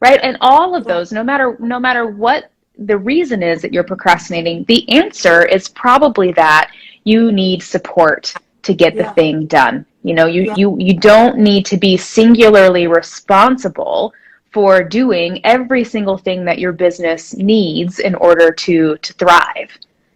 right 0.00 0.20
and 0.22 0.36
all 0.40 0.74
of 0.74 0.84
those 0.84 1.12
no 1.12 1.22
matter 1.24 1.56
no 1.60 1.78
matter 1.78 2.06
what 2.06 2.50
the 2.78 2.96
reason 2.96 3.42
is 3.42 3.60
that 3.62 3.72
you're 3.72 3.84
procrastinating 3.84 4.64
the 4.68 4.88
answer 4.90 5.44
is 5.44 5.68
probably 5.68 6.32
that 6.32 6.70
you 7.04 7.32
need 7.32 7.62
support 7.62 8.32
to 8.62 8.74
get 8.74 8.94
the 8.94 9.02
Yeah. 9.02 9.12
thing 9.12 9.46
done 9.46 9.84
you 10.02 10.14
know 10.14 10.26
you 10.26 10.42
Yeah. 10.42 10.54
you 10.56 10.76
you 10.78 10.94
don't 10.94 11.38
need 11.38 11.64
to 11.66 11.76
be 11.76 11.96
singularly 11.96 12.86
responsible 12.86 14.12
for 14.50 14.82
doing 14.82 15.40
every 15.44 15.84
single 15.84 16.16
thing 16.16 16.44
that 16.44 16.58
your 16.58 16.72
business 16.72 17.36
needs 17.36 17.98
in 17.98 18.14
order 18.14 18.50
to 18.64 18.96
to 18.98 19.12
thrive 19.14 19.70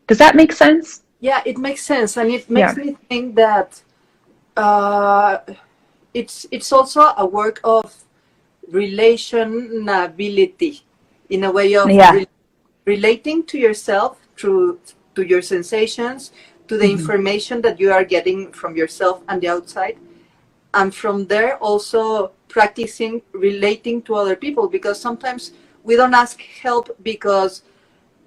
does 0.08 0.18
that 0.18 0.34
make 0.36 0.52
sense 0.52 1.02
Yeah, 1.30 1.40
it 1.46 1.56
makes 1.56 1.82
sense, 1.94 2.16
and 2.20 2.28
it 2.38 2.44
makes 2.50 2.74
Yeah. 2.76 2.84
me 2.84 2.96
think 3.08 3.24
that 3.44 3.68
uh, 4.56 5.38
it's 6.20 6.36
it's 6.50 6.72
also 6.72 7.00
a 7.16 7.24
work 7.40 7.60
of 7.62 7.86
relationability, 8.80 10.82
in 11.30 11.44
a 11.44 11.50
way 11.50 11.74
of 11.74 11.90
Yeah. 11.90 12.12
re- 12.12 12.26
relating 12.84 13.42
to 13.50 13.58
yourself 13.58 14.18
through 14.36 14.78
to 15.14 15.22
your 15.22 15.42
sensations, 15.42 16.32
to 16.72 16.78
the 16.78 16.88
Mhm. 16.88 16.98
information 16.98 17.60
that 17.66 17.76
you 17.82 17.92
are 17.92 18.04
getting 18.16 18.40
from 18.60 18.72
yourself 18.80 19.16
and 19.28 19.36
the 19.42 19.48
outside, 19.56 19.96
and 20.78 20.88
from 21.02 21.16
there 21.32 21.52
also 21.68 22.02
practicing 22.48 23.14
relating 23.48 23.96
to 24.06 24.10
other 24.20 24.36
people 24.44 24.64
because 24.76 24.96
sometimes 25.06 25.42
we 25.84 25.92
don't 26.00 26.14
ask 26.24 26.36
help 26.66 26.86
because 27.12 27.52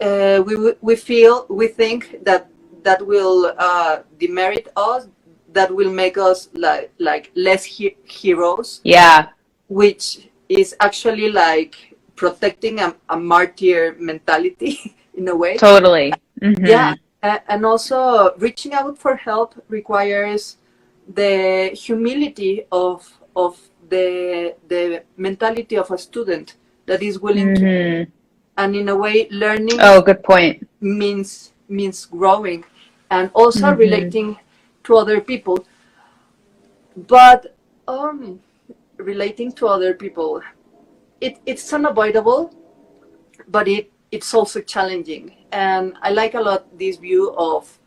uh, 0.07 0.37
we 0.47 0.53
we 0.87 0.95
feel 1.09 1.33
we 1.61 1.67
think 1.81 2.01
that 2.27 2.41
that 2.87 2.99
will 3.13 3.39
uh, 3.67 3.95
demerit 4.23 4.67
us 4.89 5.01
that 5.57 5.69
will 5.77 5.93
make 6.03 6.17
us 6.29 6.39
like 6.53 6.91
like 7.09 7.25
less 7.47 7.63
he- 7.75 7.97
heroes 8.21 8.69
Yeah. 8.83 9.19
which 9.81 10.05
is 10.61 10.75
actually 10.87 11.29
like 11.45 11.73
protecting 12.21 12.75
a, 12.87 12.89
a 13.09 13.17
martyr 13.17 13.95
mentality 14.11 14.73
in 15.19 15.25
a 15.33 15.35
way 15.43 15.53
Totally. 15.57 16.09
Mhm. 16.43 16.67
yeah 16.73 16.91
a- 16.93 17.04
and 17.47 17.65
also 17.65 17.99
reaching 18.37 18.73
out 18.73 18.97
for 18.97 19.15
help 19.15 19.49
requires 19.69 20.57
the 21.19 21.33
humility 21.85 22.53
of 22.71 22.97
of 23.35 23.53
the 23.89 24.07
the 24.67 25.03
mentality 25.17 25.75
of 25.83 25.87
a 25.91 25.97
student 25.97 26.47
that 26.87 27.01
is 27.09 27.15
willing 27.19 27.49
to 27.55 27.65
Mhm. 27.65 28.07
and 28.57 28.75
in 28.75 28.87
a 28.89 28.95
way 29.03 29.27
learning 29.43 29.77
Oh, 29.89 30.01
good 30.01 30.21
point. 30.31 30.55
means 30.81 31.53
means 31.69 32.05
growing 32.17 32.61
and 33.09 33.29
also 33.33 33.67
Mhm. 33.71 33.77
relating 33.85 34.27
to 34.85 34.89
other 35.01 35.19
people 35.31 35.57
but 36.95 37.41
um 37.87 38.39
relating 38.97 39.51
to 39.51 39.67
other 39.67 39.93
people 39.93 40.41
it, 41.21 41.33
it's 41.45 41.73
unavoidable 41.73 42.41
but 43.55 43.67
it 43.67 43.91
it's 44.15 44.33
also 44.33 44.61
challenging 44.61 45.25
and 45.51 45.93
i 46.01 46.09
like 46.09 46.33
a 46.35 46.39
lot 46.49 46.61
this 46.79 46.95
view 47.07 47.23
of 47.37 47.79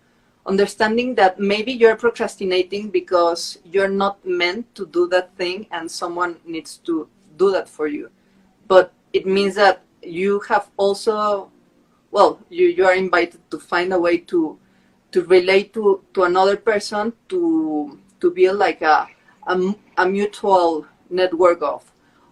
understanding 0.52 1.14
that 1.14 1.38
maybe 1.52 1.72
you're 1.72 1.96
procrastinating 1.96 2.90
because 2.90 3.58
you're 3.72 3.94
not 4.04 4.14
meant 4.40 4.64
to 4.74 4.86
do 4.86 5.08
that 5.08 5.34
thing 5.36 5.66
and 5.72 5.90
someone 5.90 6.36
needs 6.44 6.76
to 6.88 7.08
do 7.36 7.50
that 7.50 7.68
for 7.68 7.86
you 7.86 8.10
but 8.66 8.92
it 9.12 9.26
means 9.26 9.54
that 9.54 9.82
you 10.02 10.40
have 10.48 10.68
also 10.76 11.50
well 12.10 12.38
you, 12.50 12.66
you 12.68 12.84
are 12.84 12.94
invited 12.94 13.40
to 13.50 13.58
find 13.58 13.92
a 13.92 13.98
way 14.06 14.18
to 14.18 14.58
to 15.12 15.22
relate 15.24 15.72
to 15.72 16.02
to 16.14 16.24
another 16.24 16.56
person 16.56 17.12
to 17.28 17.98
to 18.20 18.30
build 18.30 18.58
like 18.58 18.82
a 18.82 19.06
a, 19.46 19.54
a 19.96 20.06
mutual 20.06 20.84
network 21.10 21.60
of 21.62 21.82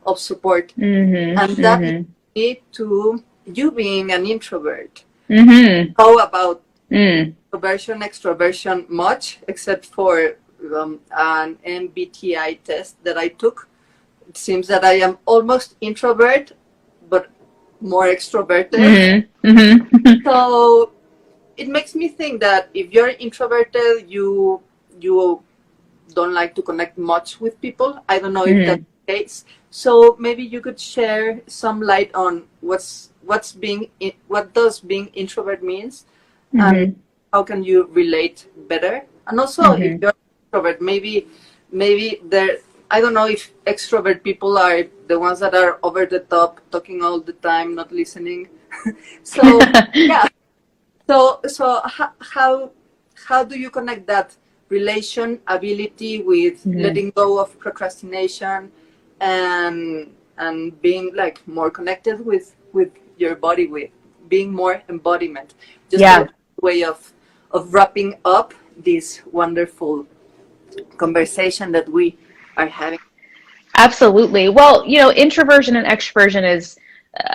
of 0.07 0.19
support 0.19 0.73
Mhm. 0.77 1.39
and 1.41 1.57
that 1.65 1.81
Mhm. 1.81 2.07
lead 2.37 2.59
to 2.73 3.23
you 3.47 3.71
being 3.71 4.13
an 4.13 4.27
introvert 4.27 5.05
Mhm. 5.29 5.95
how 5.99 6.19
about 6.19 6.63
Mm. 6.91 7.35
introversion 7.53 8.01
extroversion 8.01 8.89
much 8.89 9.39
except 9.49 9.87
for 9.87 10.37
um, 10.75 11.01
an 11.11 11.59
mbti 11.65 12.59
test 12.65 13.03
that 13.05 13.17
i 13.19 13.29
took 13.29 13.69
it 14.29 14.37
seems 14.37 14.67
that 14.69 14.85
i 14.85 14.95
am 14.95 15.19
almost 15.27 15.75
introvert 15.81 16.53
but 17.11 17.27
more 17.81 18.07
extroverted 18.07 18.79
Mhm. 18.79 19.27
Mhm. 19.45 20.23
so 20.25 20.93
it 21.57 21.69
makes 21.69 21.95
me 21.95 22.09
think 22.09 22.41
that 22.41 22.69
if 22.75 22.93
you're 22.93 23.15
introverted 23.19 24.09
you 24.09 24.61
you 25.01 25.43
don't 26.15 26.33
like 26.33 26.55
to 26.55 26.63
connect 26.63 26.97
much 26.99 27.41
with 27.41 27.61
people 27.61 27.99
i 28.09 28.19
don't 28.19 28.33
know 28.33 28.47
if 28.47 28.57
that's 28.67 28.83
the 29.07 29.13
case 29.13 29.45
so 29.71 30.17
maybe 30.19 30.43
you 30.43 30.61
could 30.61 30.79
share 30.81 31.41
some 31.47 31.81
light 31.83 32.11
on 32.15 32.45
what's 32.61 33.11
what's 33.27 33.53
being 33.53 33.91
in- 34.01 34.19
what 34.29 34.55
does 34.55 34.81
being 34.81 35.07
introvert 35.23 35.63
means 35.63 36.05
Mhm. 36.55 36.63
and 36.67 36.97
how 37.33 37.43
can 37.43 37.63
you 37.63 37.89
relate 37.93 38.47
better 38.69 38.95
and 39.27 39.41
also 39.41 39.63
Mhm. 39.63 39.83
if 39.87 40.01
you're 40.03 40.17
introvert 40.47 40.81
maybe 40.81 41.27
maybe 41.83 42.21
there 42.33 42.59
i 42.91 43.01
don't 43.01 43.15
know 43.19 43.27
if 43.37 43.43
extrovert 43.67 44.23
people 44.23 44.57
are 44.57 44.87
the 45.11 45.19
ones 45.19 45.39
that 45.41 45.55
are 45.55 45.79
over 45.83 46.07
the 46.07 46.21
top 46.21 46.61
talking 46.71 47.03
all 47.03 47.19
the 47.21 47.35
time 47.51 47.75
not 47.75 47.91
listening 47.91 48.49
so 49.35 49.43
yeah 49.95 50.27
so 51.09 51.41
so 51.47 51.81
how, 51.85 52.11
how 52.35 52.71
how 53.29 53.43
do 53.45 53.59
you 53.59 53.71
connect 53.71 54.07
that 54.07 54.37
relation 54.69 55.39
ability 55.47 56.23
with 56.23 56.65
Mhm. 56.65 56.83
letting 56.85 57.09
go 57.11 57.39
of 57.43 57.59
procrastination 57.59 58.71
and 59.21 60.13
and 60.39 60.81
being 60.83 61.11
like 61.15 61.41
more 61.47 61.71
connected 61.71 62.25
with 62.25 62.55
with 62.73 62.93
your 63.17 63.35
body 63.35 63.67
with 63.67 63.91
being 64.29 64.53
more 64.53 64.83
embodiment 64.89 65.55
just 65.91 66.03
Yeah. 66.03 66.25
a 66.25 66.65
way 66.65 66.83
of 66.83 67.13
of 67.53 67.73
wrapping 67.73 68.19
up 68.25 68.55
this 68.77 69.23
wonderful 69.33 70.07
conversation 70.97 71.73
that 71.73 71.89
we 71.89 72.17
are 72.57 72.67
having 72.67 72.99
Absolutely. 73.77 74.49
Well, 74.49 74.87
you 74.87 74.99
know, 74.99 75.13
introversion 75.13 75.77
and 75.77 75.87
extroversion 75.87 76.51
is 76.51 76.79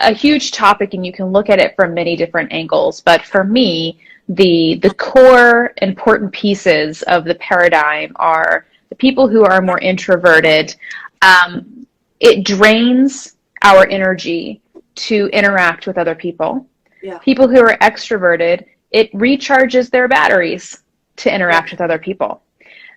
a 0.01 0.11
huge 0.11 0.51
topic 0.51 0.93
and 0.93 1.05
you 1.05 1.13
can 1.13 1.27
look 1.27 1.49
at 1.49 1.59
it 1.59 1.75
from 1.75 1.93
many 1.93 2.15
different 2.15 2.51
angles. 2.51 3.01
But 3.01 3.23
for 3.23 3.43
me, 3.43 3.99
the 4.29 4.79
the 4.81 4.93
core 4.95 5.73
important 5.81 6.31
pieces 6.31 7.03
of 7.03 7.25
the 7.25 7.35
paradigm 7.35 8.13
are 8.17 8.65
the 8.89 8.95
people 8.95 9.27
who 9.27 9.43
are 9.43 9.61
more 9.61 9.79
introverted. 9.79 10.75
Um, 11.21 11.85
it 12.19 12.43
drains 12.43 13.35
our 13.63 13.87
energy 13.87 14.60
to 14.95 15.29
interact 15.33 15.87
with 15.87 15.97
other 15.97 16.15
people. 16.15 16.67
Yeah. 17.01 17.17
People 17.19 17.47
who 17.47 17.59
are 17.59 17.77
extroverted, 17.81 18.65
it 18.91 19.11
recharges 19.13 19.89
their 19.89 20.07
batteries 20.07 20.83
to 21.17 21.33
interact 21.33 21.71
with 21.71 21.81
other 21.81 21.97
people. 21.97 22.43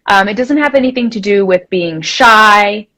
Um, 0.06 0.28
it 0.28 0.34
doesn't 0.34 0.58
have 0.58 0.74
anything 0.74 1.08
to 1.10 1.20
do 1.20 1.46
with 1.46 1.68
being 1.70 2.00
shy 2.02 2.88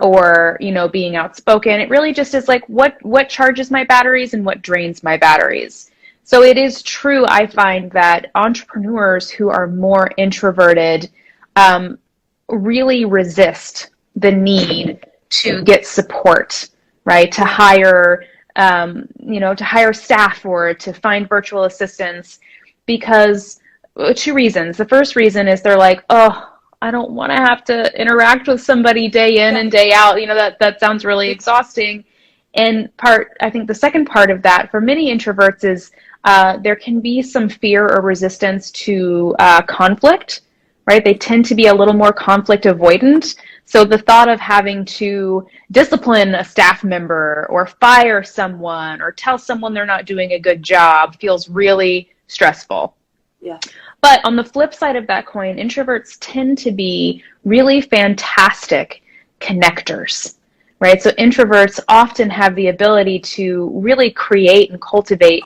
or 0.00 0.56
you 0.60 0.72
know 0.72 0.88
being 0.88 1.16
outspoken 1.16 1.80
it 1.80 1.90
really 1.90 2.12
just 2.12 2.34
is 2.34 2.48
like 2.48 2.66
what 2.68 2.96
what 3.02 3.28
charges 3.28 3.70
my 3.70 3.84
batteries 3.84 4.34
and 4.34 4.44
what 4.44 4.62
drains 4.62 5.02
my 5.02 5.16
batteries 5.16 5.90
so 6.24 6.42
it 6.42 6.56
is 6.56 6.82
true 6.82 7.24
i 7.26 7.46
find 7.46 7.90
that 7.92 8.30
entrepreneurs 8.34 9.30
who 9.30 9.50
are 9.50 9.66
more 9.66 10.10
introverted 10.16 11.10
um, 11.56 11.98
really 12.48 13.04
resist 13.04 13.90
the 14.16 14.30
need 14.30 15.04
to 15.28 15.62
get 15.64 15.86
support 15.86 16.70
right 17.04 17.30
to 17.30 17.44
hire 17.44 18.24
um, 18.60 19.08
you 19.18 19.40
know 19.40 19.54
to 19.54 19.64
hire 19.64 19.92
staff 19.92 20.44
or 20.44 20.74
to 20.74 20.92
find 20.92 21.28
virtual 21.28 21.64
assistants 21.64 22.40
because 22.86 23.60
uh, 23.96 24.12
two 24.14 24.34
reasons 24.34 24.76
the 24.76 24.84
first 24.94 25.16
reason 25.16 25.48
is 25.48 25.62
they're 25.62 25.76
like 25.76 26.04
oh 26.10 26.50
I 26.82 26.90
don't 26.90 27.12
want 27.12 27.30
to 27.30 27.36
have 27.36 27.62
to 27.64 28.00
interact 28.00 28.48
with 28.48 28.62
somebody 28.62 29.08
day 29.08 29.46
in 29.46 29.56
and 29.56 29.70
day 29.70 29.92
out. 29.92 30.20
You 30.20 30.26
know, 30.26 30.34
that, 30.34 30.58
that 30.60 30.80
sounds 30.80 31.04
really 31.04 31.28
exhausting. 31.28 32.04
And 32.54 32.94
part, 32.96 33.36
I 33.40 33.50
think 33.50 33.68
the 33.68 33.74
second 33.74 34.06
part 34.06 34.30
of 34.30 34.42
that 34.42 34.70
for 34.70 34.80
many 34.80 35.14
introverts 35.14 35.62
is 35.64 35.90
uh, 36.24 36.56
there 36.58 36.76
can 36.76 37.00
be 37.00 37.22
some 37.22 37.48
fear 37.48 37.86
or 37.86 38.00
resistance 38.02 38.70
to 38.72 39.34
uh, 39.38 39.62
conflict, 39.62 40.42
right? 40.90 41.04
They 41.04 41.14
tend 41.14 41.44
to 41.44 41.54
be 41.54 41.68
a 41.68 41.74
little 41.74 41.94
more 41.94 42.12
conflict 42.12 42.64
avoidant. 42.64 43.36
So 43.64 43.84
the 43.84 43.98
thought 43.98 44.28
of 44.28 44.40
having 44.40 44.84
to 44.86 45.46
discipline 45.70 46.34
a 46.34 46.42
staff 46.42 46.82
member 46.82 47.46
or 47.48 47.64
fire 47.64 48.24
someone 48.24 49.00
or 49.00 49.12
tell 49.12 49.38
someone 49.38 49.72
they're 49.72 49.86
not 49.86 50.04
doing 50.04 50.32
a 50.32 50.40
good 50.40 50.64
job 50.64 51.14
feels 51.20 51.48
really 51.48 52.10
stressful. 52.26 52.96
Yeah. 53.40 53.60
But 54.00 54.20
on 54.24 54.34
the 54.34 54.42
flip 54.42 54.74
side 54.74 54.96
of 54.96 55.06
that 55.06 55.26
coin, 55.26 55.58
introverts 55.58 56.16
tend 56.18 56.58
to 56.58 56.72
be 56.72 57.22
really 57.44 57.80
fantastic 57.80 59.02
connectors, 59.40 60.38
right? 60.80 61.00
So 61.00 61.10
introverts 61.10 61.78
often 61.86 62.28
have 62.30 62.56
the 62.56 62.66
ability 62.66 63.20
to 63.36 63.70
really 63.74 64.10
create 64.10 64.72
and 64.72 64.82
cultivate 64.82 65.44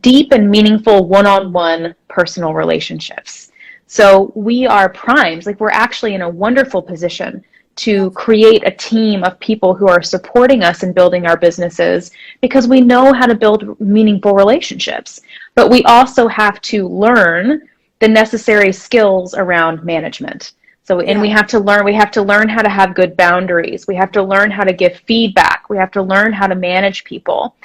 deep 0.00 0.32
and 0.32 0.50
meaningful 0.50 1.06
one 1.06 1.26
on 1.26 1.52
one 1.52 1.94
personal 2.08 2.54
relationships. 2.54 3.49
So 3.92 4.30
we 4.36 4.68
are 4.68 4.88
primes, 4.88 5.46
like 5.46 5.58
we're 5.58 5.72
actually 5.72 6.14
in 6.14 6.22
a 6.22 6.28
wonderful 6.28 6.80
position 6.80 7.44
to 7.74 8.12
create 8.12 8.64
a 8.64 8.70
team 8.70 9.24
of 9.24 9.40
people 9.40 9.74
who 9.74 9.88
are 9.88 10.00
supporting 10.00 10.62
us 10.62 10.84
in 10.84 10.92
building 10.92 11.26
our 11.26 11.36
businesses 11.36 12.12
because 12.40 12.68
we 12.68 12.80
know 12.80 13.12
how 13.12 13.26
to 13.26 13.34
build 13.34 13.80
meaningful 13.80 14.32
relationships. 14.32 15.22
But 15.56 15.70
we 15.70 15.82
also 15.82 16.28
have 16.28 16.60
to 16.60 16.86
learn 16.86 17.68
the 17.98 18.06
necessary 18.06 18.72
skills 18.72 19.34
around 19.34 19.82
management. 19.82 20.52
So, 20.84 21.00
and 21.00 21.20
we 21.20 21.28
have 21.30 21.48
to 21.48 21.58
learn, 21.58 21.84
we 21.84 21.94
have 21.94 22.12
to 22.12 22.22
learn 22.22 22.48
how 22.48 22.62
to 22.62 22.70
have 22.70 22.94
good 22.94 23.16
boundaries. 23.16 23.88
We 23.88 23.96
have 23.96 24.12
to 24.12 24.22
learn 24.22 24.52
how 24.52 24.62
to 24.62 24.72
give 24.72 24.98
feedback. 24.98 25.68
We 25.68 25.78
have 25.78 25.90
to 25.92 26.02
learn 26.02 26.32
how 26.32 26.46
to 26.46 26.54
manage 26.54 27.02
people. 27.02 27.56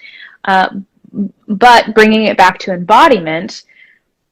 Uh, 0.46 0.70
but 1.48 1.94
bringing 1.94 2.24
it 2.24 2.36
back 2.36 2.58
to 2.62 2.74
embodiment, 2.74 3.62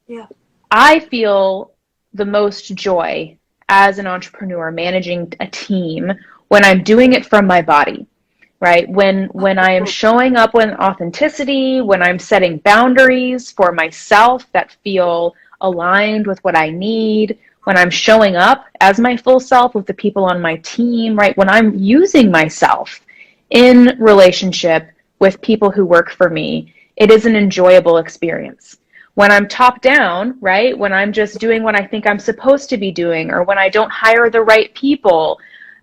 Yeah. 0.07 0.25
I 0.71 1.00
feel 1.01 1.73
the 2.13 2.25
most 2.25 2.74
joy 2.75 3.38
as 3.70 4.00
an 4.00 4.08
entrepreneur 4.08 4.72
managing 4.72 5.32
a 5.39 5.48
team 5.48 6.12
when 6.48 6.63
I'm 6.65 6.84
doing 6.84 7.13
it 7.13 7.25
from 7.25 7.48
my 7.48 7.62
body 7.62 8.08
right 8.60 8.88
when 8.88 9.25
when 9.34 9.60
i 9.60 9.72
am 9.72 9.86
showing 9.86 10.38
up 10.38 10.53
with 10.53 10.70
authenticity 10.79 11.82
when 11.82 12.01
i'm 12.01 12.17
setting 12.17 12.60
boundaries 12.60 13.51
for 13.51 13.74
myself 13.74 14.50
that 14.53 14.77
feel 14.84 15.36
aligned 15.60 16.25
with 16.25 16.41
what 16.46 16.55
i 16.55 16.70
need 16.70 17.38
when 17.63 17.77
I'm 17.77 17.89
showing 17.89 18.36
up 18.36 18.65
as 18.82 19.00
my 19.00 19.15
full 19.15 19.39
self 19.39 19.74
with 19.74 19.86
the 19.86 19.93
people 19.93 20.25
on 20.25 20.41
my 20.41 20.58
team, 20.58 21.17
right? 21.17 21.36
When 21.38 21.50
I'm 21.50 21.75
using 21.75 22.29
myself 22.29 23.01
in 23.50 23.98
relationship 24.00 24.89
with 25.20 25.41
people 25.41 25.72
who 25.72 25.86
work 25.86 26.12
for 26.12 26.29
me, 26.29 26.74
it 26.98 27.10
is 27.10 27.25
an 27.25 27.36
enjoyable 27.36 27.98
experience. 27.98 28.77
When 29.15 29.32
I'm 29.32 29.48
top 29.48 29.82
down, 29.82 30.38
right? 30.41 30.77
When 30.77 30.91
I'm 30.91 31.13
just 31.13 31.39
doing 31.39 31.62
what 31.62 31.79
I 31.79 31.86
think 31.86 32.08
I'm 32.08 32.20
supposed 32.20 32.70
to 32.70 32.77
be 32.77 32.91
doing, 32.91 33.29
or 33.29 33.43
when 33.43 33.58
I 33.58 33.70
don't 33.70 33.91
hire 33.91 34.29
the 34.29 34.41
right 34.41 34.74
people, 34.74 35.39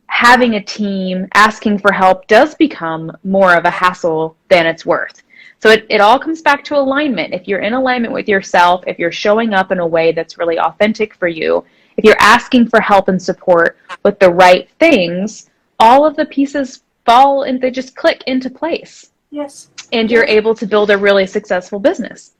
having 0.06 0.56
a 0.56 0.62
team, 0.62 1.28
asking 1.34 1.78
for 1.78 1.92
help 1.92 2.26
does 2.26 2.54
become 2.56 3.16
more 3.22 3.54
of 3.54 3.64
a 3.64 3.70
hassle 3.70 4.36
than 4.48 4.66
it's 4.66 4.84
worth. 4.84 5.22
So 5.62 5.70
it, 5.70 5.86
it 5.88 6.00
all 6.00 6.18
comes 6.18 6.42
back 6.42 6.64
to 6.64 6.76
alignment. 6.76 7.34
If 7.34 7.46
you're 7.46 7.60
in 7.60 7.74
alignment 7.74 8.12
with 8.12 8.28
yourself, 8.28 8.82
if 8.86 8.98
you're 8.98 9.12
showing 9.12 9.54
up 9.54 9.70
in 9.70 9.78
a 9.78 9.86
way 9.86 10.10
that's 10.10 10.38
really 10.38 10.58
authentic 10.58 11.14
for 11.14 11.28
you, 11.28 11.64
if 11.96 12.04
you're 12.04 12.16
asking 12.18 12.68
for 12.68 12.80
help 12.80 13.08
and 13.08 13.20
support 13.20 13.76
with 14.02 14.18
the 14.18 14.30
right 14.30 14.68
things, 14.78 15.50
all 15.78 16.06
of 16.06 16.16
the 16.16 16.24
pieces 16.26 16.82
fall 17.04 17.44
and 17.44 17.60
they 17.60 17.70
just 17.70 17.94
click 17.94 18.24
into 18.26 18.50
place. 18.50 19.10
Yes. 19.30 19.68
And 19.92 20.10
you're 20.10 20.24
able 20.24 20.54
to 20.54 20.66
build 20.66 20.90
a 20.90 20.98
really 20.98 21.26
successful 21.26 21.78
business. 21.78 22.32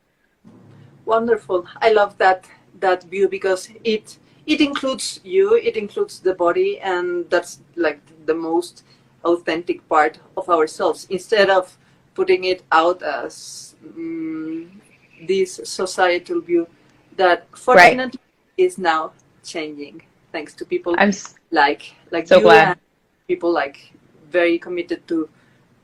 Wonderful. 1.10 1.66
I 1.82 1.90
love 1.92 2.16
that 2.18 2.46
that 2.78 3.02
view 3.02 3.28
because 3.28 3.68
it 3.82 4.18
it 4.46 4.60
includes 4.60 5.18
you, 5.24 5.56
it 5.56 5.76
includes 5.76 6.20
the 6.20 6.34
body 6.34 6.78
and 6.78 7.28
that's 7.30 7.58
like 7.74 8.00
the 8.26 8.34
most 8.34 8.84
authentic 9.24 9.86
part 9.88 10.20
of 10.36 10.48
ourselves 10.48 11.08
instead 11.10 11.50
of 11.50 11.76
putting 12.14 12.44
it 12.44 12.62
out 12.70 13.02
as 13.02 13.74
um, 13.84 14.80
this 15.26 15.60
societal 15.64 16.40
view 16.40 16.68
that 17.16 17.46
fortunately 17.56 18.20
right. 18.20 18.66
is 18.66 18.78
now 18.78 19.12
changing 19.42 20.00
thanks 20.30 20.54
to 20.54 20.64
people 20.64 20.94
I'm 20.96 21.12
like 21.50 21.82
like 22.12 22.28
so 22.28 22.36
you 22.36 22.42
glad. 22.42 22.68
and 22.68 22.80
people 23.26 23.52
like 23.52 23.92
very 24.30 24.58
committed 24.58 25.06
to 25.08 25.28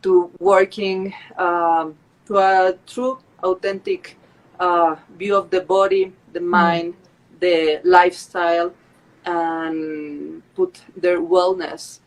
to 0.02 0.30
working 0.38 1.12
um, 1.37 1.97
to 2.26 2.38
a 2.38 2.78
true 2.87 3.18
authentic 3.42 4.16
uh, 4.61 4.97
view 5.19 5.37
of 5.37 5.51
the 5.51 5.61
body 5.61 6.13
the 6.33 6.41
mind 6.41 6.95
mm. 6.95 7.41
the 7.41 7.81
lifestyle 7.85 8.73
and 9.25 10.43
put 10.55 10.83
their 10.97 11.21
wellness 11.21 12.01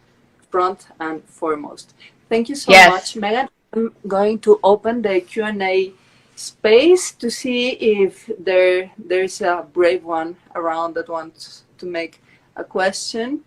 front 0.50 0.88
and 1.00 1.24
foremost 1.26 1.94
thank 2.30 2.50
you 2.50 2.56
so 2.56 2.72
yes. 2.72 2.90
much 2.90 3.16
maegan 3.16 3.48
I'm 3.72 3.94
going 4.08 4.40
to 4.40 4.60
open 4.64 5.04
the 5.04 5.22
Q&A 5.22 5.94
space 6.36 7.12
to 7.12 7.30
see 7.30 7.70
if 7.70 8.32
there 8.40 8.90
there's 8.98 9.42
a 9.42 9.68
brave 9.74 10.04
one 10.04 10.38
around 10.56 10.96
that 10.96 11.08
wants 11.08 11.66
to 11.78 11.86
make 11.86 12.22
a 12.56 12.64
question 12.64 13.42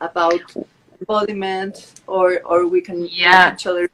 about 0.00 0.40
embodiment 1.00 2.00
or 2.06 2.40
or 2.44 2.66
we 2.66 2.80
can 2.80 3.06
yeah. 3.06 3.52
each 3.52 3.66
other 3.66 3.90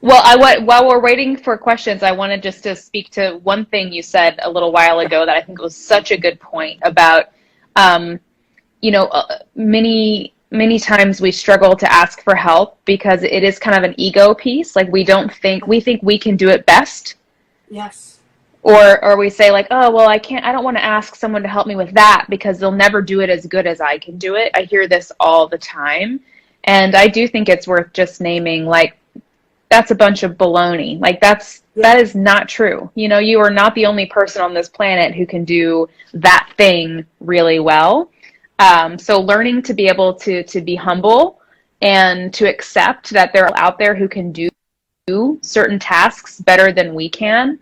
well, 0.00 0.22
I 0.24 0.36
want, 0.36 0.62
while 0.62 0.86
we're 0.86 1.00
waiting 1.00 1.36
for 1.36 1.56
questions, 1.56 2.02
I 2.02 2.12
wanted 2.12 2.42
just 2.42 2.62
to 2.64 2.76
speak 2.76 3.10
to 3.10 3.38
one 3.42 3.64
thing 3.66 3.92
you 3.92 4.02
said 4.02 4.38
a 4.42 4.50
little 4.50 4.72
while 4.72 5.00
ago 5.00 5.24
that 5.24 5.36
I 5.36 5.42
think 5.42 5.60
was 5.60 5.76
such 5.76 6.10
a 6.10 6.16
good 6.16 6.38
point 6.40 6.80
about, 6.82 7.26
um, 7.76 8.20
you 8.80 8.90
know, 8.90 9.04
uh, 9.06 9.38
many 9.54 10.32
many 10.52 10.78
times 10.78 11.20
we 11.20 11.32
struggle 11.32 11.74
to 11.76 11.92
ask 11.92 12.22
for 12.22 12.34
help 12.34 12.78
because 12.84 13.24
it 13.24 13.42
is 13.42 13.58
kind 13.58 13.76
of 13.76 13.82
an 13.82 13.94
ego 13.98 14.32
piece. 14.32 14.76
Like 14.76 14.90
we 14.90 15.04
don't 15.04 15.32
think 15.32 15.66
we 15.66 15.80
think 15.80 16.02
we 16.02 16.18
can 16.18 16.36
do 16.36 16.48
it 16.48 16.66
best. 16.66 17.16
Yes. 17.70 18.20
Or 18.62 19.02
or 19.04 19.16
we 19.16 19.30
say 19.30 19.50
like, 19.50 19.68
"Oh, 19.70 19.90
well, 19.90 20.08
I 20.08 20.18
can't 20.18 20.44
I 20.44 20.52
don't 20.52 20.64
want 20.64 20.76
to 20.76 20.84
ask 20.84 21.14
someone 21.14 21.42
to 21.42 21.48
help 21.48 21.66
me 21.66 21.76
with 21.76 21.92
that 21.94 22.26
because 22.28 22.58
they'll 22.58 22.72
never 22.72 23.00
do 23.00 23.20
it 23.20 23.30
as 23.30 23.46
good 23.46 23.66
as 23.66 23.80
I 23.80 23.98
can 23.98 24.18
do 24.18 24.34
it." 24.34 24.50
I 24.54 24.62
hear 24.62 24.88
this 24.88 25.12
all 25.20 25.48
the 25.48 25.58
time. 25.58 26.20
And 26.64 26.96
I 26.96 27.06
do 27.06 27.28
think 27.28 27.48
it's 27.48 27.68
worth 27.68 27.92
just 27.92 28.20
naming 28.20 28.66
like 28.66 28.96
that's 29.68 29.90
a 29.90 29.94
bunch 29.94 30.22
of 30.22 30.32
baloney. 30.32 31.00
Like 31.00 31.20
that's 31.20 31.62
that 31.74 31.98
is 31.98 32.14
not 32.14 32.48
true. 32.48 32.90
You 32.94 33.08
know, 33.08 33.18
you 33.18 33.40
are 33.40 33.50
not 33.50 33.74
the 33.74 33.86
only 33.86 34.06
person 34.06 34.42
on 34.42 34.54
this 34.54 34.68
planet 34.68 35.14
who 35.14 35.26
can 35.26 35.44
do 35.44 35.88
that 36.14 36.50
thing 36.56 37.04
really 37.20 37.60
well 37.60 38.10
um, 38.58 38.98
so 38.98 39.20
learning 39.20 39.62
to 39.62 39.74
be 39.74 39.86
able 39.86 40.14
to 40.14 40.42
to 40.44 40.60
be 40.60 40.74
humble 40.74 41.40
and 41.82 42.32
to 42.34 42.48
accept 42.48 43.10
that 43.10 43.32
there 43.32 43.46
are 43.46 43.58
out 43.58 43.78
there 43.78 43.94
who 43.94 44.08
can 44.08 44.32
do 44.32 44.48
certain 45.42 45.78
tasks 45.78 46.40
better 46.40 46.72
than 46.72 46.94
we 46.94 47.08
can, 47.08 47.58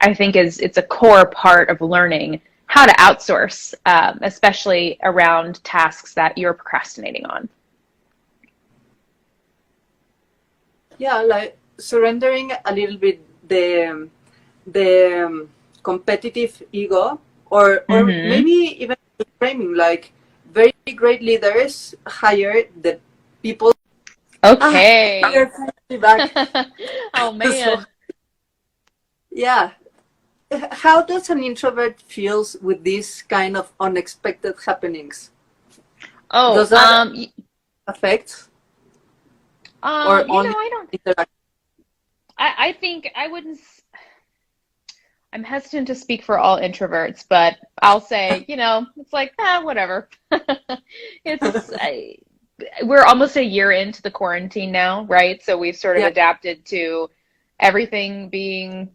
I 0.00 0.14
think 0.14 0.36
is 0.36 0.58
it's 0.58 0.78
a 0.78 0.82
core 0.82 1.26
part 1.26 1.68
of 1.68 1.80
learning 1.80 2.40
how 2.66 2.86
to 2.86 2.92
outsource, 2.94 3.74
um, 3.86 4.18
especially 4.22 4.98
around 5.02 5.62
tasks 5.64 6.14
that 6.14 6.36
you're 6.36 6.54
procrastinating 6.54 7.24
on. 7.26 7.48
Yeah, 10.98 11.22
like 11.22 11.56
surrendering 11.78 12.52
a 12.64 12.72
little 12.74 12.98
bit 12.98 13.22
the 13.48 14.08
the 14.66 15.24
um, 15.24 15.48
competitive 15.82 16.62
ego, 16.72 17.20
or 17.50 17.86
or 17.88 18.02
mm-hmm. 18.04 18.28
maybe 18.28 18.76
even 18.82 18.96
framing 19.38 19.74
like 19.74 20.12
very 20.52 20.74
great 20.94 21.22
leaders 21.22 21.94
hire 22.06 22.64
the 22.82 22.98
people. 23.42 23.72
Okay. 24.42 25.22
Ah, 25.24 26.64
oh 27.14 27.32
man. 27.38 27.52
So, 27.52 27.84
yeah. 29.30 29.70
How 30.72 31.02
does 31.02 31.28
an 31.28 31.42
introvert 31.42 32.00
feels 32.00 32.56
with 32.62 32.82
these 32.82 33.20
kind 33.28 33.54
of 33.56 33.72
unexpected 33.78 34.54
happenings? 34.64 35.30
Oh, 36.30 36.54
does 36.56 36.70
that 36.70 36.88
um, 36.88 37.26
affect? 37.86 38.47
Um, 39.82 40.08
or 40.08 40.20
you 40.20 40.26
know, 40.26 40.58
I 40.58 40.68
don't. 40.70 41.28
I, 42.36 42.54
I 42.58 42.72
think 42.72 43.10
I 43.16 43.28
wouldn't. 43.28 43.60
I'm 45.32 45.44
hesitant 45.44 45.88
to 45.88 45.94
speak 45.94 46.22
for 46.22 46.38
all 46.38 46.58
introverts, 46.58 47.24
but 47.28 47.58
I'll 47.82 48.00
say, 48.00 48.44
you 48.48 48.56
know, 48.56 48.86
it's 48.96 49.12
like, 49.12 49.34
ah, 49.38 49.60
whatever. 49.62 50.08
it's 51.24 51.72
I, 51.78 52.16
we're 52.82 53.04
almost 53.04 53.36
a 53.36 53.44
year 53.44 53.70
into 53.70 54.02
the 54.02 54.10
quarantine 54.10 54.72
now, 54.72 55.04
right? 55.04 55.42
So 55.42 55.58
we've 55.58 55.76
sort 55.76 55.96
of 55.96 56.02
yeah. 56.02 56.08
adapted 56.08 56.64
to 56.66 57.10
everything 57.60 58.30
being 58.30 58.90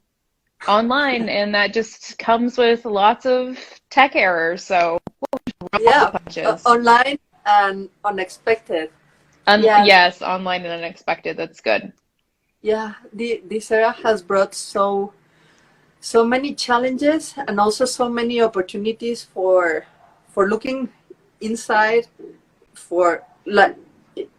online, 0.67 1.29
and 1.29 1.55
that 1.55 1.73
just 1.73 2.17
comes 2.17 2.57
with 2.57 2.85
lots 2.85 3.25
of 3.25 3.59
tech 3.89 4.15
errors. 4.15 4.63
So 4.63 4.99
yeah, 5.79 6.11
uh, 6.37 6.57
online 6.65 7.19
and 7.45 7.89
unexpected. 8.03 8.89
Un- 9.47 9.63
yeah. 9.63 9.83
Yes, 9.83 10.21
online 10.21 10.63
and 10.63 10.83
unexpected. 10.83 11.37
That's 11.37 11.61
good. 11.61 11.93
Yeah, 12.61 12.93
the 13.11 13.41
this 13.45 13.71
era 13.71 13.91
has 14.03 14.21
brought 14.21 14.55
so 14.55 15.13
so 15.99 16.25
many 16.25 16.53
challenges 16.53 17.33
and 17.47 17.59
also 17.59 17.85
so 17.85 18.09
many 18.09 18.41
opportunities 18.41 19.23
for 19.23 19.85
for 20.27 20.49
looking 20.49 20.89
inside 21.39 22.07
for 22.73 23.23
like 23.45 23.77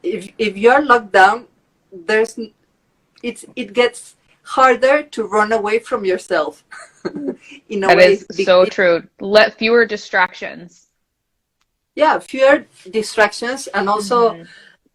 if 0.02 0.28
if 0.38 0.56
you're 0.58 0.82
locked 0.84 1.12
down 1.12 1.46
there's 1.90 2.38
it's 3.22 3.46
it 3.56 3.72
gets 3.72 4.16
harder 4.42 5.02
to 5.02 5.24
run 5.24 5.52
away 5.52 5.78
from 5.78 6.04
yourself 6.04 6.64
in 7.70 7.84
a 7.84 7.86
that 7.86 7.96
way 7.96 8.12
is 8.12 8.26
so 8.44 8.66
true 8.66 9.02
let 9.20 9.56
fewer 9.58 9.86
distractions 9.86 10.88
yeah 11.94 12.18
fewer 12.18 12.66
distractions 12.90 13.68
and 13.68 13.88
also 13.88 14.34
mm-hmm. 14.34 14.42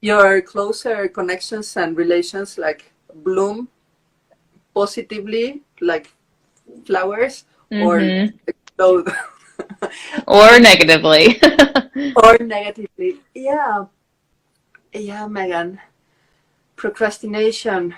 Your 0.02 0.42
closer 0.42 1.08
connections 1.08 1.76
and 1.76 1.98
relations 1.98 2.58
like 2.58 2.92
bloom 3.14 3.68
positively 4.74 5.62
like 5.82 6.14
flowers 6.86 7.46
mm-hmm. 7.72 7.84
or 7.84 8.00
explode. 8.48 9.12
or 10.28 10.60
negatively. 10.60 11.40
or 12.24 12.38
negatively. 12.40 13.20
Yeah. 13.34 13.86
Yeah, 14.94 15.28
Maegan. 15.28 15.80
Procrastination. 16.76 17.96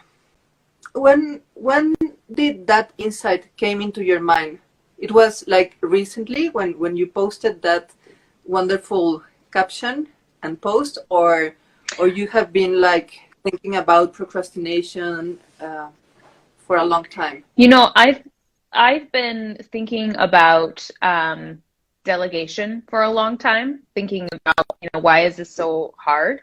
When 0.94 1.42
when 1.54 1.96
did 2.34 2.68
that 2.68 2.92
insight 2.98 3.56
came 3.56 3.82
into 3.82 4.04
your 4.04 4.20
mind? 4.20 4.60
It 4.98 5.12
was 5.12 5.46
like 5.48 5.78
recently 5.82 6.50
when 6.50 6.78
when 6.80 6.98
you 6.98 7.08
posted 7.08 7.62
that 7.62 7.94
wonderful 8.46 9.24
caption 9.54 10.08
and 10.44 10.60
post 10.60 10.98
or 11.10 11.56
or 11.99 12.08
you 12.08 12.27
have 12.27 12.51
been 12.54 12.80
like 12.82 13.19
thinking 13.43 13.75
about 13.75 14.13
procrastination 14.13 15.39
uh, 15.60 15.89
for 16.58 16.77
a 16.77 16.86
long 16.86 17.04
time? 17.06 17.43
You 17.56 17.67
know, 17.67 17.91
I've 17.95 18.23
I've 18.71 19.12
been 19.12 19.58
thinking 19.71 20.15
about 20.17 20.89
um, 21.01 21.62
delegation 22.04 22.84
for 22.89 23.04
a 23.04 23.10
long 23.10 23.38
time, 23.38 23.82
thinking 23.93 24.27
about 24.32 24.65
you 24.82 24.89
know 24.93 24.99
why 24.99 25.25
is 25.25 25.36
this 25.38 25.49
so 25.49 25.93
hard. 25.97 26.41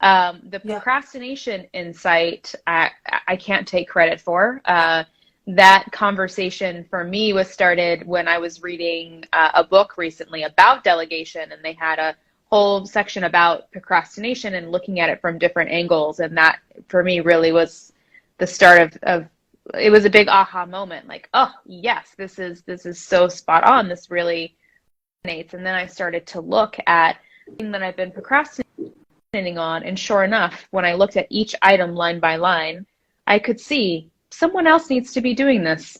Um, 0.00 0.42
the 0.50 0.60
yeah. 0.62 0.74
procrastination 0.74 1.66
insight 1.72 2.54
I, 2.66 2.90
I 3.26 3.36
can't 3.36 3.66
take 3.66 3.88
credit 3.88 4.20
for. 4.20 4.60
Uh, 4.64 5.04
that 5.46 5.86
conversation 5.92 6.86
for 6.88 7.04
me 7.04 7.32
was 7.32 7.50
started 7.50 8.06
when 8.06 8.28
I 8.28 8.38
was 8.38 8.62
reading 8.62 9.24
uh, 9.32 9.50
a 9.54 9.64
book 9.64 9.98
recently 9.98 10.44
about 10.44 10.84
delegation, 10.84 11.52
and 11.52 11.62
they 11.62 11.74
had 11.74 11.98
a 11.98 12.16
whole 12.50 12.86
section 12.86 13.24
about 13.24 13.70
procrastination 13.72 14.54
and 14.54 14.70
looking 14.70 15.00
at 15.00 15.08
it 15.08 15.20
from 15.20 15.38
different 15.38 15.70
angles. 15.70 16.20
And 16.20 16.36
that 16.36 16.60
for 16.88 17.02
me 17.02 17.20
really 17.20 17.52
was 17.52 17.92
the 18.38 18.46
start 18.46 18.80
of, 18.80 18.98
of 19.02 19.26
it 19.78 19.90
was 19.90 20.04
a 20.04 20.10
big 20.10 20.28
aha 20.28 20.66
moment. 20.66 21.08
Like 21.08 21.28
oh 21.34 21.52
yes 21.64 22.14
this 22.16 22.38
is 22.38 22.62
this 22.62 22.86
is 22.86 22.98
so 23.00 23.28
spot 23.28 23.64
on. 23.64 23.88
This 23.88 24.10
really 24.10 24.56
resonates. 25.26 25.54
And 25.54 25.64
then 25.64 25.74
i 25.74 25.86
started 25.86 26.26
to 26.28 26.40
look 26.40 26.76
at 26.86 27.16
thing 27.58 27.70
that 27.70 27.82
i've 27.82 27.96
been 27.96 28.12
procrastinating 28.12 29.58
on. 29.58 29.82
And 29.82 29.98
sure 29.98 30.24
enough 30.24 30.66
when 30.70 30.84
i 30.84 30.92
looked 30.94 31.16
at 31.16 31.26
each 31.30 31.54
item 31.62 31.94
line 31.94 32.20
by 32.20 32.36
line 32.36 32.86
i 33.26 33.38
could 33.38 33.58
see 33.58 34.10
someone 34.30 34.66
else 34.66 34.90
needs 34.90 35.12
to 35.12 35.20
be 35.20 35.34
doing 35.34 35.62
this. 35.62 35.98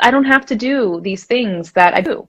I 0.00 0.10
don't 0.10 0.24
have 0.24 0.44
to 0.46 0.56
do 0.56 1.00
these 1.02 1.24
things 1.24 1.72
that 1.72 1.94
i 1.94 2.00
do 2.00 2.28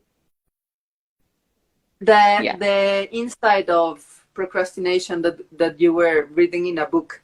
the 2.00 2.40
yeah. 2.42 2.58
the 2.58 3.08
inside 3.16 3.70
of 3.70 4.04
procrastination 4.34 5.22
that 5.22 5.40
that 5.58 5.80
you 5.80 5.94
were 5.94 6.28
reading 6.32 6.68
in 6.68 6.78
a 6.78 6.86
book. 6.86 7.22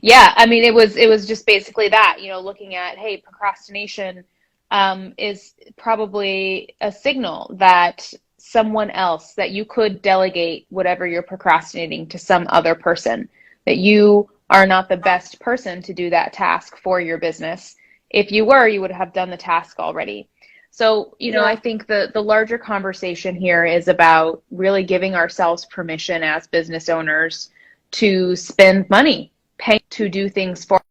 Yeah 0.00 0.32
i 0.36 0.46
mean 0.46 0.62
it 0.62 0.72
was 0.72 0.96
it 0.96 1.08
was 1.08 1.26
just 1.26 1.44
basically 1.44 1.88
that 1.88 2.18
you 2.20 2.28
know 2.28 2.40
looking 2.40 2.76
at 2.76 2.96
hey 2.96 3.16
procrastination 3.16 4.24
um, 4.70 5.12
is 5.18 5.54
probably 5.76 6.74
a 6.80 6.90
signal 6.90 7.54
that 7.58 8.12
someone 8.38 8.90
else 8.90 9.34
that 9.34 9.50
you 9.50 9.64
could 9.64 10.02
delegate 10.02 10.66
whatever 10.70 11.06
you're 11.06 11.22
procrastinating 11.22 12.06
to 12.08 12.18
some 12.18 12.46
other 12.48 12.74
person 12.74 13.28
that 13.66 13.76
you 13.76 14.28
are 14.50 14.66
not 14.66 14.88
the 14.88 14.96
best 14.96 15.38
person 15.40 15.82
to 15.82 15.92
do 15.92 16.10
that 16.10 16.32
task 16.32 16.76
for 16.78 17.00
your 17.00 17.18
business. 17.18 17.76
If 18.10 18.32
you 18.32 18.44
were 18.44 18.66
you 18.66 18.80
would 18.80 18.90
have 18.90 19.12
done 19.12 19.30
the 19.30 19.36
task 19.36 19.78
already 19.78 20.28
so 20.72 21.14
you 21.20 21.30
know 21.30 21.42
yeah. 21.42 21.46
i 21.46 21.54
think 21.54 21.86
the 21.86 22.10
the 22.14 22.20
larger 22.20 22.58
conversation 22.58 23.36
here 23.36 23.64
is 23.64 23.86
about 23.86 24.42
really 24.50 24.82
giving 24.82 25.14
ourselves 25.14 25.64
permission 25.66 26.24
as 26.24 26.48
business 26.48 26.88
owners 26.88 27.50
to 27.92 28.34
spend 28.34 28.88
money 28.90 29.32
pay 29.62 29.78
to 29.90 30.08
do 30.08 30.28
things 30.28 30.64
for, 30.64 30.82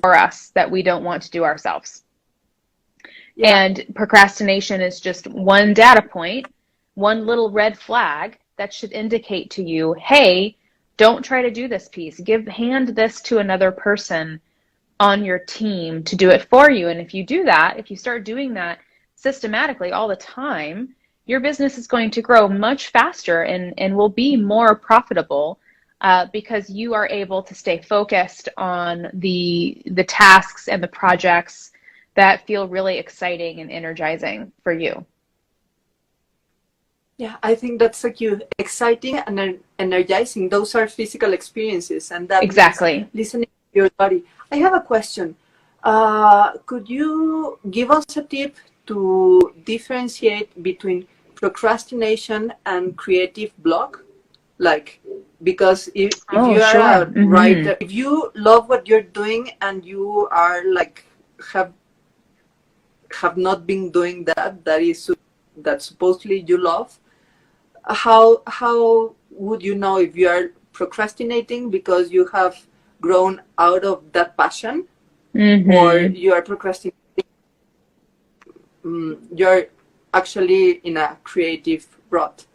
for 0.00 0.16
us 0.16 0.50
that 0.54 0.70
we 0.70 0.82
don't 0.82 1.04
want 1.04 1.22
to 1.22 1.30
do 1.30 1.44
ourselves. 1.44 2.04
Yeah. 3.36 3.64
And 3.64 3.84
procrastination 3.94 4.80
is 4.80 5.00
just 5.00 5.26
one 5.26 5.74
data 5.74 6.00
point, 6.00 6.46
one 6.94 7.26
little 7.26 7.50
red 7.50 7.78
flag 7.78 8.38
that 8.56 8.72
should 8.72 8.92
indicate 8.92 9.50
to 9.50 9.62
you, 9.62 9.92
hey, 9.94 10.56
don't 10.96 11.22
try 11.22 11.42
to 11.42 11.50
do 11.50 11.68
this 11.68 11.88
piece. 11.88 12.20
Give 12.20 12.46
hand 12.46 12.88
this 12.88 13.20
to 13.22 13.38
another 13.38 13.70
person 13.70 14.40
on 15.00 15.24
your 15.24 15.38
team 15.38 16.02
to 16.04 16.16
do 16.16 16.30
it 16.30 16.44
for 16.48 16.70
you. 16.70 16.88
And 16.88 17.00
if 17.00 17.14
you 17.14 17.24
do 17.24 17.44
that, 17.44 17.78
if 17.78 17.90
you 17.90 17.96
start 17.96 18.24
doing 18.24 18.54
that 18.54 18.78
systematically 19.16 19.92
all 19.92 20.08
the 20.08 20.16
time, 20.16 20.94
your 21.26 21.40
business 21.40 21.78
is 21.78 21.86
going 21.86 22.10
to 22.12 22.22
grow 22.22 22.48
much 22.48 22.88
faster 22.88 23.42
and, 23.42 23.74
and 23.78 23.96
will 23.96 24.08
be 24.08 24.36
more 24.36 24.74
profitable 24.76 25.58
uh, 26.00 26.26
because 26.32 26.68
you 26.68 26.92
are 26.92 27.08
able 27.08 27.42
to 27.42 27.54
stay 27.54 27.80
focused 27.80 28.48
on 28.58 29.08
the 29.14 29.80
the 29.86 30.04
tasks 30.04 30.68
and 30.68 30.82
the 30.82 30.88
projects 30.88 31.72
that 32.14 32.46
feel 32.46 32.68
really 32.68 32.98
exciting 32.98 33.60
and 33.60 33.70
energizing 33.70 34.52
for 34.62 34.72
you. 34.72 35.04
Yeah, 37.16 37.36
I 37.42 37.54
think 37.54 37.78
that's 37.78 37.98
so 37.98 38.10
cute. 38.10 38.42
Exciting 38.58 39.18
and 39.18 39.60
energizing. 39.78 40.48
Those 40.50 40.74
are 40.74 40.88
physical 40.88 41.32
experiences, 41.32 42.10
and 42.10 42.28
that 42.28 42.42
exactly 42.42 43.08
listening 43.14 43.48
your 43.74 43.90
body. 43.90 44.24
I 44.50 44.56
have 44.56 44.74
a 44.74 44.80
question. 44.80 45.36
Uh, 45.82 46.52
could 46.66 46.88
you 46.88 47.58
give 47.70 47.90
us 47.90 48.16
a 48.16 48.22
tip 48.22 48.56
to 48.86 49.52
differentiate 49.64 50.62
between 50.62 51.06
procrastination 51.34 52.52
and 52.64 52.96
creative 52.96 53.52
block? 53.62 54.02
Like 54.58 55.00
because 55.44 55.88
if, 55.94 56.12
if 56.12 56.22
oh, 56.32 56.54
you 56.54 56.62
are 56.62 56.72
sure. 56.72 57.02
a 57.02 57.06
mm-hmm. 57.06 57.28
writer 57.28 57.76
if 57.80 57.92
you 57.92 58.32
love 58.34 58.68
what 58.68 58.88
you're 58.88 59.02
doing 59.02 59.50
and 59.60 59.84
you 59.84 60.26
are 60.30 60.64
like 60.72 61.04
have 61.52 61.72
have 63.20 63.36
not 63.36 63.66
been 63.66 63.90
doing 63.90 64.24
that 64.24 64.64
that 64.64 64.82
is 64.82 65.10
that 65.58 65.82
supposedly 65.82 66.44
you 66.48 66.56
love 66.56 66.98
how 67.88 68.42
how 68.46 69.14
would 69.30 69.62
you 69.62 69.74
know 69.74 69.98
if 69.98 70.16
you 70.16 70.28
are 70.28 70.50
procrastinating 70.72 71.70
because 71.70 72.10
you 72.10 72.26
have 72.28 72.66
grown 73.04 73.34
out 73.58 73.84
of 73.84 73.96
that 74.16 74.36
passion 74.36 74.76
mm-hmm. 75.34 75.70
or 75.78 75.98
you 76.24 76.32
are 76.36 76.42
procrastinating 76.42 77.28
um, 78.84 79.18
you're 79.34 79.64
actually 80.20 80.64
in 80.88 80.96
a 80.96 81.08
creative 81.30 81.84
rut 82.10 82.46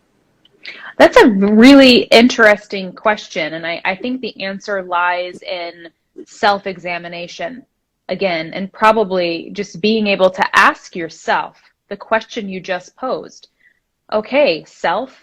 that's 0.97 1.17
a 1.17 1.29
really 1.29 2.03
interesting 2.03 2.93
question. 2.93 3.53
And 3.53 3.65
I, 3.65 3.81
I 3.85 3.95
think 3.95 4.21
the 4.21 4.39
answer 4.43 4.83
lies 4.83 5.41
in 5.41 5.89
self 6.25 6.67
examination 6.67 7.65
again, 8.09 8.51
and 8.53 8.71
probably 8.73 9.51
just 9.53 9.81
being 9.81 10.07
able 10.07 10.29
to 10.31 10.57
ask 10.57 10.95
yourself 10.95 11.61
the 11.89 11.97
question 11.97 12.49
you 12.49 12.59
just 12.59 12.95
posed. 12.95 13.49
Okay, 14.11 14.63
self, 14.65 15.15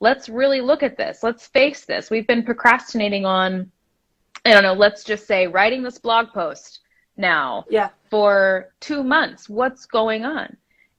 let's 0.00 0.28
really 0.28 0.60
look 0.60 0.82
at 0.82 0.96
this. 0.96 1.22
Let's 1.22 1.46
face 1.46 1.84
this. 1.84 2.10
We've 2.10 2.26
been 2.26 2.44
procrastinating 2.44 3.24
on, 3.24 3.70
I 4.44 4.52
don't 4.52 4.62
know, 4.62 4.74
let's 4.74 5.04
just 5.04 5.26
say 5.26 5.46
writing 5.46 5.82
this 5.82 5.98
blog 5.98 6.28
post 6.32 6.80
now 7.16 7.64
yeah. 7.70 7.90
for 8.10 8.72
two 8.80 9.04
months. 9.04 9.48
What's 9.48 9.86
going 9.86 10.24
on? 10.24 10.56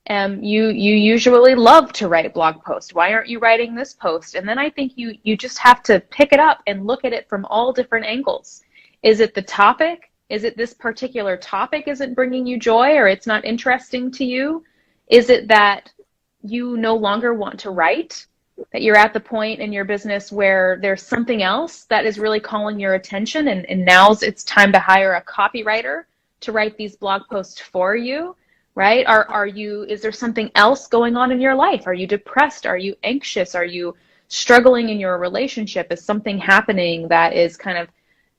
um, 0.10 0.44
you 0.44 0.68
you 0.68 0.96
usually 0.96 1.56
love 1.56 1.94
to 1.94 2.10
write 2.10 2.34
blog 2.34 2.62
posts. 2.64 2.94
Why 2.94 3.14
aren't 3.14 3.30
you 3.30 3.40
writing 3.40 3.74
this 3.74 3.94
post? 3.94 4.36
And 4.36 4.48
then 4.48 4.60
I 4.60 4.70
think 4.70 4.94
you 4.96 5.18
you 5.24 5.38
just 5.38 5.58
have 5.60 5.82
to 5.84 6.02
pick 6.02 6.34
it 6.34 6.40
up 6.40 6.62
and 6.68 6.86
look 6.86 7.06
at 7.06 7.14
it 7.14 7.30
from 7.30 7.46
all 7.46 7.72
different 7.72 8.06
angles. 8.06 8.64
Is 9.02 9.22
it 9.22 9.34
the 9.34 9.42
topic? 9.42 10.12
Is 10.30 10.44
it 10.44 10.58
this 10.58 10.74
particular 10.74 11.38
topic 11.38 11.88
isn't 11.88 12.16
bringing 12.16 12.46
you 12.46 12.60
joy 12.60 12.96
or 12.96 13.08
it's 13.08 13.28
not 13.28 13.46
interesting 13.46 14.12
to 14.12 14.26
you? 14.26 14.64
Is 15.08 15.30
it 15.30 15.48
that 15.48 15.92
you 16.42 16.76
no 16.76 16.96
longer 16.96 17.34
want 17.34 17.60
to 17.62 17.70
write? 17.70 18.26
That 18.72 18.82
you're 18.82 18.98
at 18.98 19.14
the 19.14 19.20
point 19.20 19.60
in 19.60 19.74
your 19.74 19.86
business 19.86 20.32
where 20.32 20.78
there's 20.82 21.02
something 21.02 21.42
else 21.42 21.86
that 21.86 22.06
is 22.06 22.20
really 22.20 22.40
calling 22.40 22.80
your 22.80 22.94
attention 22.94 23.48
and, 23.48 23.66
and 23.66 23.84
now's 23.84 24.24
it's 24.24 24.44
time 24.44 24.72
to 24.72 24.80
hire 24.80 25.14
a 25.14 25.24
copywriter 25.24 26.04
to 26.42 26.52
write 26.52 26.78
these 26.78 26.96
blog 26.96 27.24
posts 27.30 27.60
for 27.60 27.96
you? 27.96 28.36
right? 28.76 29.06
Are 29.06 29.26
are 29.30 29.48
you 29.48 29.84
is 29.84 30.02
there 30.02 30.12
something 30.12 30.50
else 30.56 30.88
going 30.88 31.16
on 31.16 31.32
in 31.32 31.40
your 31.40 31.56
life? 31.56 31.84
Are 31.86 31.94
you 31.94 32.08
depressed? 32.08 32.66
Are 32.66 32.78
you 32.78 32.96
anxious? 33.04 33.56
Are 33.56 33.66
you 33.66 33.96
struggling 34.28 34.90
in 34.90 35.00
your 35.00 35.18
relationship? 35.18 35.92
Is 35.92 36.04
something 36.04 36.38
happening 36.38 37.08
that 37.10 37.34
is 37.34 37.58
kind 37.58 37.78
of 37.78 37.90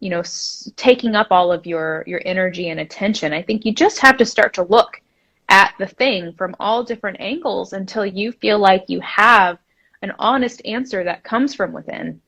you 0.00 0.10
know 0.10 0.20
s- 0.20 0.70
taking 0.76 1.14
up 1.14 1.28
all 1.30 1.52
of 1.52 1.66
your 1.66 2.04
your 2.06 2.20
energy 2.24 2.70
and 2.70 2.80
attention? 2.80 3.32
I 3.32 3.42
think 3.42 3.64
you 3.64 3.72
just 3.72 4.00
have 4.00 4.16
to 4.18 4.24
start 4.24 4.54
to 4.54 4.64
look 4.64 5.00
at 5.48 5.74
the 5.78 5.86
thing 5.86 6.32
from 6.32 6.56
all 6.58 6.82
different 6.82 7.20
angles 7.20 7.72
until 7.72 8.04
you 8.06 8.32
feel 8.32 8.58
like 8.58 8.84
you 8.88 9.00
have 9.00 9.58
an 10.04 10.12
honest 10.18 10.64
answer 10.66 11.02
that 11.02 11.24
comes 11.24 11.54
from 11.54 11.72
within 11.72 12.20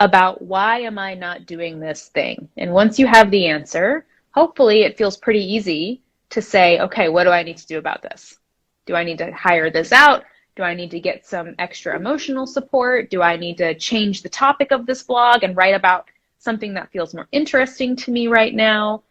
about 0.00 0.40
why 0.42 0.80
am 0.80 0.98
I 0.98 1.14
not 1.14 1.46
doing 1.46 1.78
this 1.78 2.08
thing? 2.08 2.48
And 2.56 2.72
once 2.72 2.98
you 2.98 3.06
have 3.06 3.30
the 3.30 3.46
answer, 3.46 4.06
hopefully 4.30 4.82
it 4.82 4.96
feels 4.96 5.18
pretty 5.18 5.44
easy 5.54 6.00
to 6.30 6.40
say, 6.40 6.80
okay, 6.80 7.10
what 7.10 7.24
do 7.24 7.30
I 7.30 7.42
need 7.42 7.58
to 7.58 7.66
do 7.66 7.78
about 7.78 8.00
this? 8.02 8.38
Do 8.86 8.94
I 8.94 9.04
need 9.04 9.18
to 9.18 9.30
hire 9.30 9.70
this 9.70 9.92
out? 9.92 10.24
Do 10.56 10.62
I 10.62 10.74
need 10.74 10.90
to 10.92 11.00
get 11.00 11.26
some 11.26 11.54
extra 11.58 11.94
emotional 11.94 12.46
support? 12.46 13.10
Do 13.10 13.20
I 13.20 13.36
need 13.36 13.58
to 13.58 13.74
change 13.74 14.22
the 14.22 14.30
topic 14.30 14.72
of 14.72 14.86
this 14.86 15.02
blog 15.02 15.42
and 15.42 15.56
write 15.56 15.74
about 15.74 16.08
something 16.38 16.72
that 16.74 16.90
feels 16.90 17.14
more 17.14 17.28
interesting 17.30 17.94
to 17.96 18.10
me 18.10 18.26
right 18.26 18.54
now? 18.54 19.02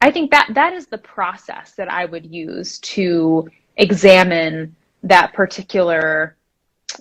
I 0.00 0.12
think 0.12 0.30
that 0.30 0.48
that 0.54 0.72
is 0.72 0.86
the 0.86 0.98
process 0.98 1.72
that 1.72 1.90
I 1.90 2.04
would 2.04 2.26
use 2.26 2.78
to 2.78 3.48
examine 3.76 4.76
that 5.02 5.32
particular 5.32 6.36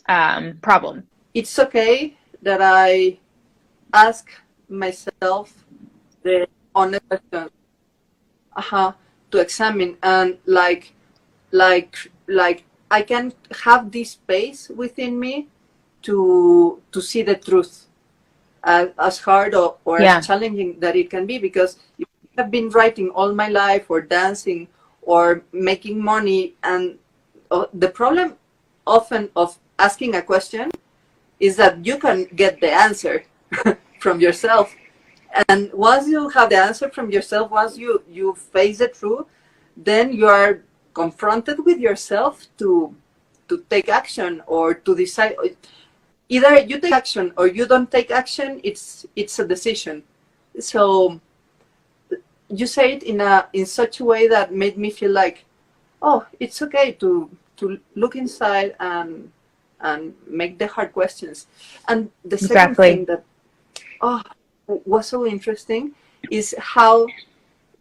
um, 0.07 0.57
problem. 0.61 1.07
It's 1.33 1.57
okay 1.59 2.17
that 2.41 2.59
I 2.61 3.17
ask 3.93 4.29
myself 4.69 5.53
the 6.23 6.47
honest 6.75 7.07
question. 7.07 7.49
Uh-huh 8.55 8.93
to 9.31 9.39
examine 9.39 9.97
and 10.03 10.37
like 10.45 10.93
like 11.51 12.11
like 12.27 12.63
I 12.91 13.01
can 13.01 13.33
have 13.63 13.91
this 13.91 14.11
space 14.11 14.69
within 14.69 15.19
me 15.19 15.47
to 16.03 16.81
to 16.91 17.01
see 17.01 17.23
the 17.23 17.35
truth 17.35 17.87
as, 18.63 18.89
as 18.99 19.19
hard 19.19 19.55
or, 19.55 19.77
or 19.85 20.01
yeah. 20.01 20.17
as 20.17 20.27
challenging 20.27 20.79
that 20.79 20.95
it 20.95 21.09
can 21.09 21.25
be 21.25 21.37
because 21.39 21.79
I've 22.37 22.51
been 22.51 22.69
writing 22.69 23.09
all 23.09 23.33
my 23.33 23.47
life 23.47 23.89
or 23.89 24.01
dancing 24.01 24.67
or 25.01 25.43
making 25.51 26.03
money 26.03 26.53
and 26.63 26.97
uh, 27.49 27.65
the 27.73 27.89
problem 27.89 28.37
often 28.85 29.29
of 29.35 29.57
asking 29.81 30.15
a 30.15 30.21
question 30.21 30.69
is 31.39 31.55
that 31.57 31.83
you 31.85 31.97
can 31.97 32.27
get 32.35 32.61
the 32.61 32.71
answer 32.71 33.23
from 33.99 34.19
yourself. 34.21 34.75
And 35.49 35.71
once 35.73 36.07
you 36.07 36.29
have 36.29 36.49
the 36.49 36.57
answer 36.57 36.89
from 36.89 37.09
yourself 37.09 37.51
once 37.51 37.77
you 37.77 38.03
you 38.09 38.35
face 38.35 38.81
it 38.81 38.95
through 38.95 39.27
then 39.77 40.11
you 40.11 40.27
are 40.27 40.61
confronted 40.93 41.65
with 41.65 41.79
yourself 41.79 42.47
to 42.57 42.93
to 43.47 43.63
take 43.69 43.89
action 43.89 44.43
or 44.47 44.73
to 44.73 44.95
decide. 44.95 45.35
Either 46.29 46.59
you 46.59 46.79
take 46.79 46.93
action 46.93 47.33
or 47.37 47.47
you 47.47 47.65
don't 47.65 47.91
take 47.91 48.11
action 48.11 48.61
it's 48.63 49.05
it's 49.15 49.39
a 49.39 49.47
decision. 49.47 50.03
So 50.59 51.19
you 52.49 52.67
say 52.67 52.93
it 52.93 53.03
in 53.03 53.21
a 53.21 53.47
in 53.53 53.65
such 53.65 53.99
a 53.99 54.05
way 54.05 54.27
that 54.27 54.53
made 54.53 54.77
me 54.77 54.89
feel 54.91 55.11
like 55.11 55.45
oh 56.01 56.25
it's 56.39 56.61
okay 56.61 56.91
to 56.99 57.29
to 57.57 57.79
look 57.95 58.15
inside 58.15 58.75
and 58.79 59.31
and 59.81 60.13
make 60.27 60.57
the 60.59 60.67
hard 60.67 60.93
questions. 60.93 61.47
And 61.87 62.11
the 62.23 62.37
second 62.37 62.75
Exactly. 62.75 62.91
thing 62.95 63.05
that 63.05 63.23
oh 64.01 64.21
was 64.67 65.07
so 65.07 65.25
interesting 65.25 65.91
is 66.29 66.55
how 66.57 67.07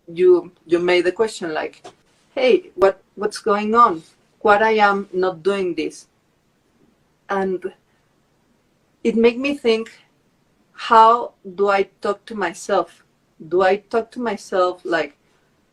you 0.08 0.50
you 0.66 0.78
made 0.78 1.04
the 1.04 1.12
question 1.12 1.54
like 1.54 1.86
hey 2.34 2.70
what 2.74 3.02
what's 3.14 3.38
going 3.38 3.74
on? 3.74 4.02
What 4.40 4.62
i 4.62 4.72
am 4.72 5.08
not 5.12 5.42
doing 5.42 5.74
this? 5.74 6.06
And 7.28 7.72
it 9.04 9.16
made 9.16 9.38
me 9.38 9.56
think 9.56 9.92
how 10.72 11.34
do 11.54 11.68
i 11.68 11.82
talk 12.00 12.24
to 12.26 12.34
myself? 12.34 13.04
Do 13.48 13.62
i 13.62 13.76
talk 13.76 14.10
to 14.12 14.20
myself 14.20 14.82
like 14.84 15.16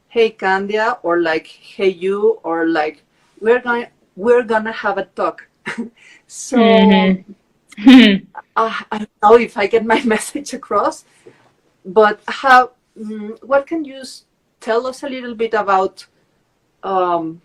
hey 0.10 0.32
candia 0.32 1.00
or 1.04 1.22
like 1.22 1.48
hey 1.48 1.90
you 1.90 2.40
or 2.44 2.68
like 2.68 3.04
we're 3.40 3.60
going 3.60 3.88
we're 4.16 4.44
gonna 4.44 4.72
have 4.72 4.98
a 4.98 5.06
talk 5.06 5.47
so 6.28 6.58
Mhm. 7.78 8.28
uh, 8.56 8.82
I 8.92 8.98
don't 9.00 9.10
know 9.24 9.38
if 9.38 9.58
I 9.58 9.68
get 9.68 9.86
my 9.86 10.02
message 10.16 10.54
across, 10.54 11.06
but 11.86 12.22
how? 12.28 12.72
Mm, 13.00 13.44
what 13.44 13.68
can 13.68 13.86
you 13.86 14.04
tell 14.60 14.88
us 14.88 15.04
a 15.04 15.10
little 15.10 15.36
bit 15.36 15.54
about 15.54 16.06
um, 16.84 17.42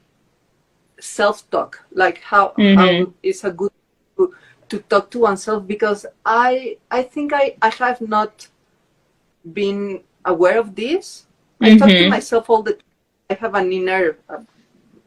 self-talk? 1.01 1.85
Like 1.93 2.19
how 2.23 2.55
how 2.75 2.89
Mhm. 2.93 3.13
is 3.23 3.45
a 3.45 3.51
good 3.51 3.73
to, 4.17 4.35
to 4.69 4.79
talk 4.89 5.11
to 5.13 5.21
oneself? 5.21 5.67
Because 5.67 6.07
I 6.25 6.79
I 6.91 7.03
think 7.03 7.33
I 7.33 7.57
I 7.63 7.71
have 7.71 8.01
not 8.01 8.49
been 9.53 10.03
aware 10.25 10.59
of 10.59 10.75
this. 10.75 11.27
I 11.61 11.71
talk 11.71 11.97
to 11.99 12.05
Mhm. 12.05 12.09
myself 12.09 12.51
all 12.51 12.63
the. 12.63 12.73
Time. 12.75 12.83
I 13.31 13.35
have 13.35 13.55
an 13.55 13.73
inner, 13.73 14.19
uh, 14.29 14.43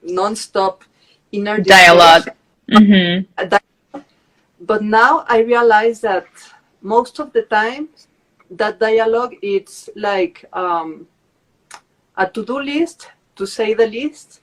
non-stop 0.04 0.84
inner 1.32 1.60
Dialogue. 1.60 2.30
Mhm. 2.70 3.28
that- 3.38 3.64
but 4.60 4.82
now 4.82 5.26
I 5.28 5.40
realize 5.40 6.02
that 6.02 6.28
most 6.82 7.20
of 7.20 7.32
the 7.34 7.44
time 7.44 7.90
that 8.50 8.80
dialogue 8.80 9.36
it's 9.42 9.90
like 9.96 10.46
um, 10.54 11.08
a 12.18 12.28
to-do 12.28 12.60
list 12.60 13.10
to 13.36 13.46
say 13.46 13.74
the 13.74 13.88
least 13.88 14.42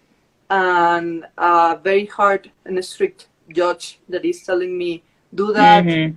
and 0.50 1.24
a 1.38 1.78
very 1.82 2.06
hard 2.06 2.50
and 2.66 2.84
strict 2.84 3.28
judge 3.50 3.98
that 4.08 4.24
is 4.24 4.42
telling 4.44 4.76
me 4.76 5.02
do 5.34 5.52
that 5.52 5.84
Mhm. 5.84 6.16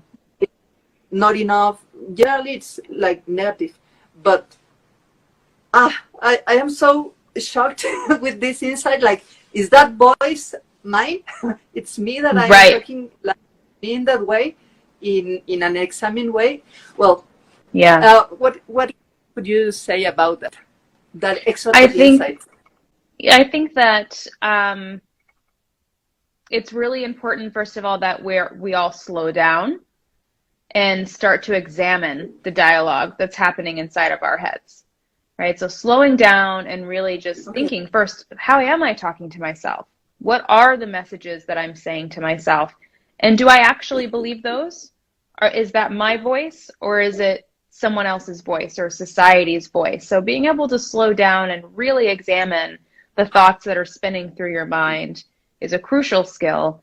not 1.11 1.35
enough 1.37 1.81
generally 2.13 2.53
it's 2.55 2.79
like 2.89 3.25
negative 3.27 3.73
but 4.23 4.57
ah 5.73 5.93
I, 6.21 6.41
I 6.47 6.53
am 6.55 6.69
so 6.69 7.13
shocked 7.37 7.85
with 8.21 8.39
this 8.39 8.63
insight 8.63 9.01
like 9.01 9.23
is 9.53 9.69
that 9.69 9.93
voice 9.93 10.55
mine 10.85 11.19
it's 11.73 11.97
me 11.97 12.19
that 12.21 12.37
i'm 12.37 12.49
Right. 12.49 12.73
talking 12.73 13.09
like 13.23 13.37
in 13.81 14.05
that 14.05 14.25
way 14.25 14.55
in 15.01 15.41
in 15.47 15.63
an 15.63 15.75
examine 15.77 16.31
way 16.31 16.63
well 16.97 17.25
Yeah. 17.73 17.97
uh, 18.09 18.23
what 18.41 18.53
what 18.67 18.89
would 19.35 19.47
you 19.47 19.71
say 19.71 20.05
about 20.05 20.39
that 20.41 20.55
that 21.15 21.37
extra 21.45 21.71
I 21.75 21.87
think- 21.87 22.21
insight 22.21 22.39
I 23.41 23.43
think 23.45 23.73
that 23.75 24.09
um, 24.41 25.01
it's 26.51 26.73
really 26.73 27.03
important, 27.05 27.53
first 27.53 27.77
of 27.77 27.85
all, 27.85 27.97
that 27.99 28.21
we're 28.21 28.55
we 28.59 28.73
all 28.73 28.91
slow 28.91 29.31
down 29.31 29.79
and 30.71 31.07
start 31.07 31.41
to 31.43 31.53
examine 31.53 32.33
the 32.43 32.51
dialogue 32.51 33.15
that's 33.17 33.35
happening 33.35 33.77
inside 33.77 34.11
of 34.11 34.21
our 34.21 34.37
heads, 34.37 34.83
right? 35.39 35.57
So 35.57 35.67
slowing 35.69 36.15
down 36.17 36.67
and 36.67 36.87
really 36.87 37.17
just 37.17 37.49
thinking 37.53 37.87
first, 37.87 38.25
how 38.37 38.59
am 38.59 38.83
I 38.83 38.93
talking 38.93 39.29
to 39.29 39.39
myself? 39.39 39.87
What 40.25 40.43
are 40.49 40.75
the 40.75 40.87
messages 40.87 41.45
that 41.45 41.59
I'm 41.59 41.75
saying 41.75 42.09
to 42.09 42.19
myself? 42.19 42.73
And 43.19 43.37
do 43.37 43.47
I 43.47 43.57
actually 43.57 44.07
believe 44.07 44.41
those? 44.41 44.91
Or 45.39 45.49
is 45.49 45.71
that 45.73 45.91
my 45.91 46.17
voice 46.17 46.71
or 46.81 46.99
is 46.99 47.19
it 47.19 47.47
someone 47.69 48.07
else's 48.07 48.41
voice 48.41 48.79
or 48.79 48.89
society's 48.89 49.67
voice? 49.67 50.07
So 50.07 50.21
being 50.21 50.45
able 50.45 50.67
to 50.69 50.79
slow 50.79 51.13
down 51.13 51.51
and 51.51 51.77
really 51.77 52.07
examine 52.07 52.79
the 53.15 53.27
thoughts 53.27 53.65
that 53.65 53.77
are 53.77 53.85
spinning 53.85 54.31
through 54.31 54.51
your 54.51 54.65
mind 54.65 55.25
is 55.61 55.73
a 55.73 55.77
crucial 55.77 56.23
skill. 56.23 56.81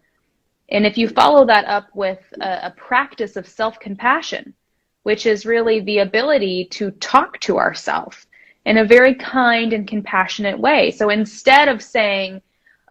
And 0.68 0.86
if 0.86 0.96
you 0.96 1.08
follow 1.08 1.44
that 1.46 1.64
up 1.64 1.88
with 1.96 2.20
a, 2.40 2.66
a 2.66 2.74
practice 2.76 3.34
of 3.34 3.48
self 3.48 3.80
compassion, 3.80 4.54
which 5.02 5.26
is 5.26 5.44
really 5.44 5.80
the 5.80 5.98
ability 5.98 6.66
to 6.66 6.92
talk 6.92 7.40
to 7.40 7.58
ourselves 7.58 8.24
in 8.66 8.78
a 8.78 8.84
very 8.84 9.16
kind 9.16 9.72
and 9.72 9.88
compassionate 9.88 10.60
way. 10.60 10.92
So 10.92 11.10
instead 11.10 11.66
of 11.66 11.82
saying, 11.82 12.40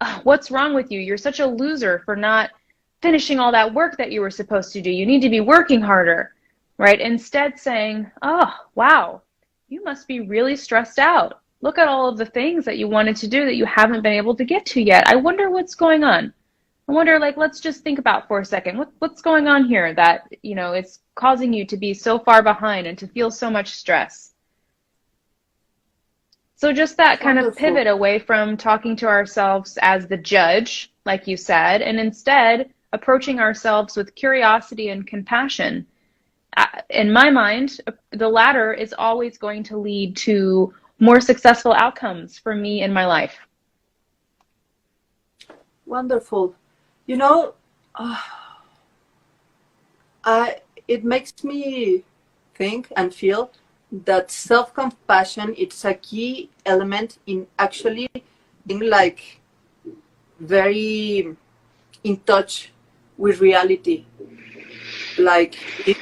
"Ugh, 0.02 0.20
What's 0.24 0.50
wrong 0.50 0.74
with 0.74 0.90
you? 0.90 0.98
You're 0.98 1.16
such 1.16 1.38
a 1.38 1.46
loser 1.46 2.00
for 2.04 2.16
not 2.16 2.50
finishing 3.02 3.38
all 3.38 3.52
that 3.52 3.72
work 3.72 3.96
that 3.96 4.10
you 4.10 4.20
were 4.20 4.30
supposed 4.30 4.72
to 4.72 4.82
do. 4.82 4.90
You 4.90 5.06
need 5.06 5.22
to 5.22 5.30
be 5.30 5.38
working 5.40 5.80
harder, 5.80 6.34
right? 6.76 7.00
Instead, 7.00 7.58
saying, 7.58 8.10
Oh, 8.20 8.52
wow, 8.74 9.22
you 9.68 9.84
must 9.84 10.08
be 10.08 10.18
really 10.18 10.56
stressed 10.56 10.98
out. 10.98 11.40
Look 11.60 11.78
at 11.78 11.86
all 11.86 12.08
of 12.08 12.18
the 12.18 12.26
things 12.26 12.64
that 12.64 12.78
you 12.78 12.88
wanted 12.88 13.14
to 13.16 13.28
do 13.28 13.44
that 13.44 13.54
you 13.54 13.64
haven't 13.64 14.02
been 14.02 14.14
able 14.14 14.34
to 14.34 14.44
get 14.44 14.66
to 14.66 14.82
yet. 14.82 15.06
I 15.06 15.14
wonder 15.14 15.50
what's 15.50 15.76
going 15.76 16.02
on. 16.02 16.34
I 16.88 16.92
wonder, 16.92 17.20
like, 17.20 17.36
let's 17.36 17.60
just 17.60 17.84
think 17.84 18.00
about 18.00 18.26
for 18.26 18.40
a 18.40 18.44
second. 18.44 18.78
What, 18.78 18.90
what's 18.98 19.22
going 19.22 19.46
on 19.46 19.66
here 19.66 19.94
that, 19.94 20.26
you 20.42 20.56
know, 20.56 20.72
it's 20.72 20.98
causing 21.14 21.52
you 21.52 21.64
to 21.66 21.76
be 21.76 21.94
so 21.94 22.18
far 22.18 22.42
behind 22.42 22.88
and 22.88 22.98
to 22.98 23.06
feel 23.06 23.30
so 23.30 23.48
much 23.48 23.68
stress? 23.70 24.31
So, 26.62 26.72
just 26.72 26.96
that 26.98 27.18
kind 27.18 27.40
of 27.40 27.56
pivot 27.56 27.88
away 27.88 28.20
from 28.20 28.56
talking 28.56 28.94
to 28.98 29.08
ourselves 29.08 29.80
as 29.82 30.06
the 30.06 30.16
judge, 30.16 30.92
like 31.04 31.26
you 31.26 31.36
said, 31.36 31.82
and 31.82 31.98
instead 31.98 32.72
approaching 32.92 33.40
ourselves 33.40 33.96
with 33.96 34.14
curiosity 34.14 34.90
and 34.90 35.04
compassion. 35.04 35.84
Uh, 36.56 36.66
In 36.88 37.12
my 37.12 37.30
mind, 37.30 37.80
the 38.12 38.28
latter 38.28 38.72
is 38.72 38.94
always 38.96 39.38
going 39.38 39.64
to 39.64 39.76
lead 39.76 40.14
to 40.18 40.72
more 41.00 41.20
successful 41.20 41.72
outcomes 41.72 42.38
for 42.38 42.54
me 42.54 42.82
in 42.82 42.92
my 42.92 43.06
life. 43.06 43.36
Wonderful. 45.84 46.54
You 47.06 47.16
know, 47.16 47.54
uh, 47.96 48.22
I 50.22 50.60
it 50.86 51.02
makes 51.02 51.42
me 51.42 52.04
think 52.54 52.92
and 52.94 53.12
feel 53.12 53.50
that 53.92 54.30
self-compassion 54.30 55.54
it's 55.58 55.84
a 55.84 55.94
key 55.94 56.48
element 56.64 57.18
in 57.26 57.46
actually 57.58 58.08
being 58.66 58.88
like 58.88 59.40
very 60.40 61.36
in 62.04 62.16
touch 62.20 62.72
with 63.18 63.40
reality. 63.40 64.04
Like 65.18 65.54
if 65.86 65.98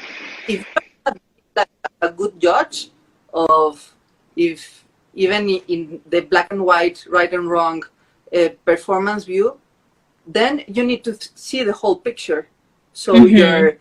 if 0.49 0.65
you're 0.65 1.25
like 1.57 1.69
a 2.01 2.11
good 2.11 2.41
judge 2.41 2.91
of 3.35 3.95
if 4.37 4.85
even 5.15 5.49
in 5.49 6.01
the 6.09 6.21
black 6.21 6.53
and 6.53 6.65
white, 6.65 7.05
right 7.11 7.33
and 7.33 7.51
wrong 7.51 7.83
uh, 8.35 8.51
performance 8.65 9.25
view, 9.25 9.59
then 10.27 10.63
you 10.69 10.85
need 10.85 11.03
to 11.05 11.19
see 11.35 11.65
the 11.65 11.73
whole 11.73 11.97
picture. 11.97 12.49
So 12.93 13.15
Mhm. 13.15 13.37
your 13.37 13.79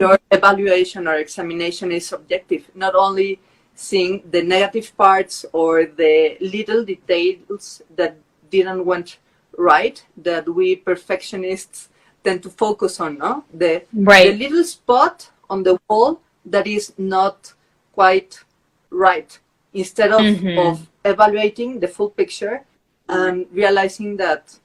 your 0.00 0.18
evaluation 0.30 1.06
or 1.06 1.16
examination 1.16 1.92
is 1.92 2.06
subjective, 2.06 2.70
not 2.74 2.94
only 2.94 3.38
seeing 3.74 4.22
the 4.30 4.42
negative 4.42 4.94
parts 4.96 5.44
or 5.52 5.84
the 5.86 6.36
little 6.40 6.84
details 6.84 7.82
that 7.96 8.16
didn't 8.50 8.84
went 8.84 9.18
right 9.56 10.04
that 10.16 10.48
we 10.48 10.76
perfectionists 10.76 11.88
tend 12.24 12.42
to 12.42 12.50
focus 12.50 13.00
on, 13.00 13.18
no? 13.18 13.44
The 13.52 13.82
the 14.30 14.36
little 14.38 14.64
spot 14.64 15.30
on 15.48 15.62
the 15.62 15.78
wall 15.88 16.20
that 16.44 16.66
is 16.66 16.92
not 16.98 17.54
quite 17.94 18.44
right 18.90 19.38
instead 19.72 20.10
of, 20.12 20.20
Mhm. 20.22 20.58
of 20.58 20.88
evaluating 21.04 21.80
the 21.80 21.88
full 21.88 22.10
picture 22.10 22.64
and 23.08 23.46
realizing 23.52 24.16
that 24.16 24.58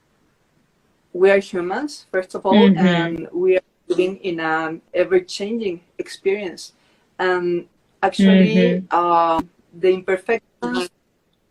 we 1.12 1.30
are 1.30 1.38
humans 1.38 2.06
first 2.12 2.34
of 2.34 2.44
all 2.44 2.68
Mhm. 2.68 2.76
and 2.78 3.28
we 3.32 3.56
are 3.56 3.62
living 3.88 4.16
in 4.18 4.40
an 4.40 4.82
ever-changing 4.92 5.80
experience 5.98 6.72
and 7.18 7.66
actually 8.02 8.84
um, 8.90 9.48
the 9.78 9.92
imperfections 9.92 10.90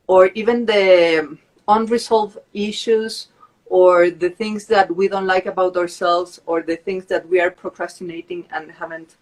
or 0.07 0.27
even 0.27 0.65
the 0.65 1.37
unresolved 1.67 2.37
issues 2.53 3.27
or 3.65 4.09
the 4.09 4.29
things 4.29 4.65
that 4.67 4.93
we 4.95 5.07
don't 5.07 5.25
like 5.25 5.45
about 5.47 5.75
ourselves 5.75 6.39
or 6.45 6.61
the 6.61 6.75
things 6.75 7.05
that 7.05 7.27
we 7.27 7.39
are 7.39 7.49
procrastinating 7.49 8.45
and 8.51 8.71
haven't 8.71 9.15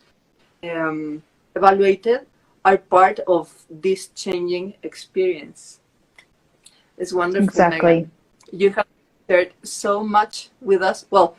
um, 0.63 1.23
evaluated 1.55 2.27
are 2.65 2.77
part 2.77 3.19
of 3.27 3.51
this 3.69 4.07
changing 4.09 4.73
experience. 4.83 5.79
It's 6.97 7.13
wonderful. 7.13 7.47
Exactly. 7.47 7.79
Maegan. 7.81 8.11
You 8.51 8.69
have 8.71 8.85
shared 9.29 9.53
so 9.63 10.03
much 10.03 10.49
with 10.61 10.81
us. 10.81 11.05
Well, 11.09 11.35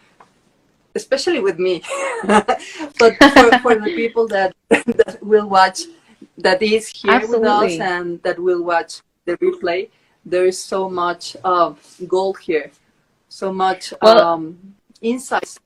especially 0.95 1.41
with 1.41 1.59
me, 1.59 1.83
but 2.27 2.61
for, 2.97 3.59
for 3.59 3.75
the 3.77 3.93
people 3.95 4.27
that, 4.29 4.55
that 4.71 5.19
will 5.23 5.49
watch, 5.49 5.83
that 6.39 6.63
is 6.63 6.89
here 6.89 7.13
Absolutely. 7.13 7.41
with 7.41 7.49
us 7.49 7.81
and 7.81 8.23
that 8.23 8.39
will 8.39 8.63
watch 8.63 9.01
the 9.25 9.37
replay, 9.39 9.89
there 10.25 10.47
is 10.47 10.63
so 10.63 10.89
much 10.89 11.37
uh, 11.45 11.75
gold 12.07 12.39
here, 12.39 12.71
so 13.29 13.53
much 13.53 13.93
Well- 14.03 14.21
um, 14.21 14.75
insights. 15.01 15.59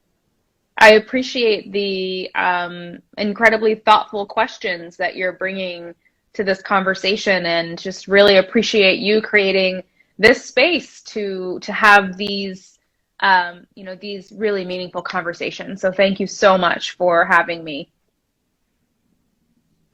I 0.80 0.92
appreciate 0.92 1.72
the 1.72 2.32
um, 2.36 3.00
incredibly 3.16 3.74
thoughtful 3.74 4.24
questions 4.26 4.96
that 4.96 5.16
you're 5.16 5.32
bringing 5.32 5.92
to 6.34 6.44
this 6.44 6.62
conversation, 6.62 7.46
and 7.46 7.76
just 7.76 8.06
really 8.06 8.36
appreciate 8.36 9.00
you 9.00 9.20
creating 9.20 9.82
this 10.18 10.44
space 10.44 11.02
to 11.02 11.58
to 11.62 11.72
have 11.72 12.16
these 12.16 12.77
um, 13.20 13.66
you 13.74 13.84
know 13.84 13.94
these 13.94 14.32
really 14.32 14.64
meaningful 14.64 15.02
conversations. 15.02 15.80
So 15.80 15.92
thank 15.92 16.20
you 16.20 16.26
so 16.26 16.56
much 16.56 16.92
for 16.92 17.24
having 17.24 17.64
me. 17.64 17.90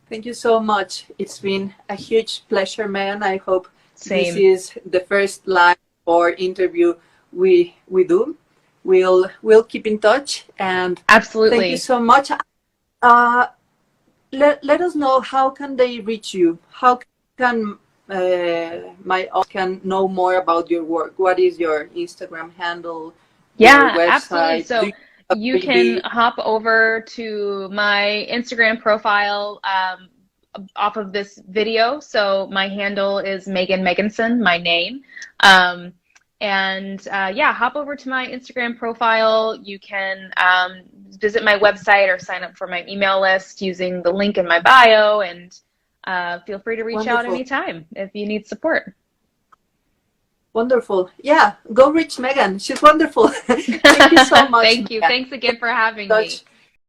Thank 0.08 0.26
you 0.26 0.34
so 0.34 0.60
much. 0.60 1.06
It's 1.18 1.38
been 1.38 1.74
a 1.88 1.94
huge 1.94 2.44
pleasure, 2.48 2.88
man. 2.88 3.22
I 3.22 3.38
hope 3.38 3.68
Same. 3.94 4.34
this 4.34 4.36
is 4.36 4.78
the 4.84 5.00
first 5.00 5.46
live 5.46 5.78
or 6.04 6.30
interview 6.30 6.94
we 7.32 7.76
we 7.88 8.04
do. 8.04 8.36
We'll 8.84 9.30
we'll 9.42 9.64
keep 9.64 9.86
in 9.86 9.98
touch 9.98 10.44
and 10.58 11.02
Absolutely. 11.08 11.58
thank 11.58 11.70
you 11.70 11.78
so 11.78 11.98
much. 11.98 12.30
Uh, 13.00 13.46
let, 14.32 14.64
let 14.64 14.80
us 14.80 14.94
know 14.94 15.20
how 15.20 15.50
can 15.50 15.76
they 15.76 16.00
reach 16.00 16.34
you. 16.34 16.58
How 16.70 17.00
can 17.38 17.78
uh, 18.10 18.94
my 19.04 19.28
audience 19.28 19.48
can 19.48 19.80
know 19.84 20.08
more 20.08 20.36
about 20.36 20.70
your 20.70 20.84
work? 20.84 21.14
What 21.16 21.38
is 21.38 21.58
your 21.58 21.86
Instagram 21.96 22.52
handle? 22.54 23.14
Yeah, 23.56 23.94
your 23.94 24.08
absolutely. 24.08 24.62
So 24.62 24.84
have 25.30 25.38
you 25.38 25.60
can 25.60 26.00
hop 26.04 26.34
over 26.38 27.04
to 27.08 27.68
my 27.70 28.26
Instagram 28.30 28.80
profile 28.80 29.60
um, 29.64 30.08
off 30.76 30.96
of 30.96 31.12
this 31.12 31.40
video. 31.48 32.00
So 32.00 32.48
my 32.52 32.68
handle 32.68 33.18
is 33.18 33.48
Maegan 33.48 33.82
Megginson, 33.82 34.40
my 34.40 34.58
name. 34.58 35.02
Um, 35.40 35.92
and 36.40 37.06
uh, 37.08 37.32
yeah, 37.34 37.52
hop 37.52 37.76
over 37.76 37.96
to 37.96 38.08
my 38.08 38.26
Instagram 38.26 38.76
profile. 38.76 39.58
You 39.62 39.78
can 39.78 40.30
um, 40.36 40.82
visit 41.18 41.42
my 41.42 41.58
website 41.58 42.14
or 42.14 42.18
sign 42.18 42.42
up 42.42 42.56
for 42.56 42.66
my 42.66 42.84
email 42.86 43.20
list 43.20 43.62
using 43.62 44.02
the 44.02 44.12
link 44.12 44.36
in 44.36 44.46
my 44.46 44.60
bio. 44.60 45.20
And 45.20 45.58
uh, 46.06 46.40
feel 46.40 46.58
free 46.58 46.76
to 46.76 46.82
reach 46.82 47.06
out 47.06 47.24
anytime 47.24 47.86
if 47.96 48.10
you 48.14 48.26
need 48.26 48.46
support. 48.46 48.94
Wonderful. 50.52 51.10
Yeah, 51.20 51.54
go 51.72 51.90
reach 51.90 52.18
Maegan. 52.18 52.60
She's 52.60 52.80
wonderful. 52.80 53.28
Thank 53.28 54.12
you 54.12 54.24
so 54.24 54.48
much. 54.48 54.64
Thank 54.64 54.90
you. 54.90 55.00
Maegan. 55.00 55.08
Thanks 55.08 55.32
again 55.32 55.58
for 55.58 55.68
having 55.68 56.08
me. 56.08 56.38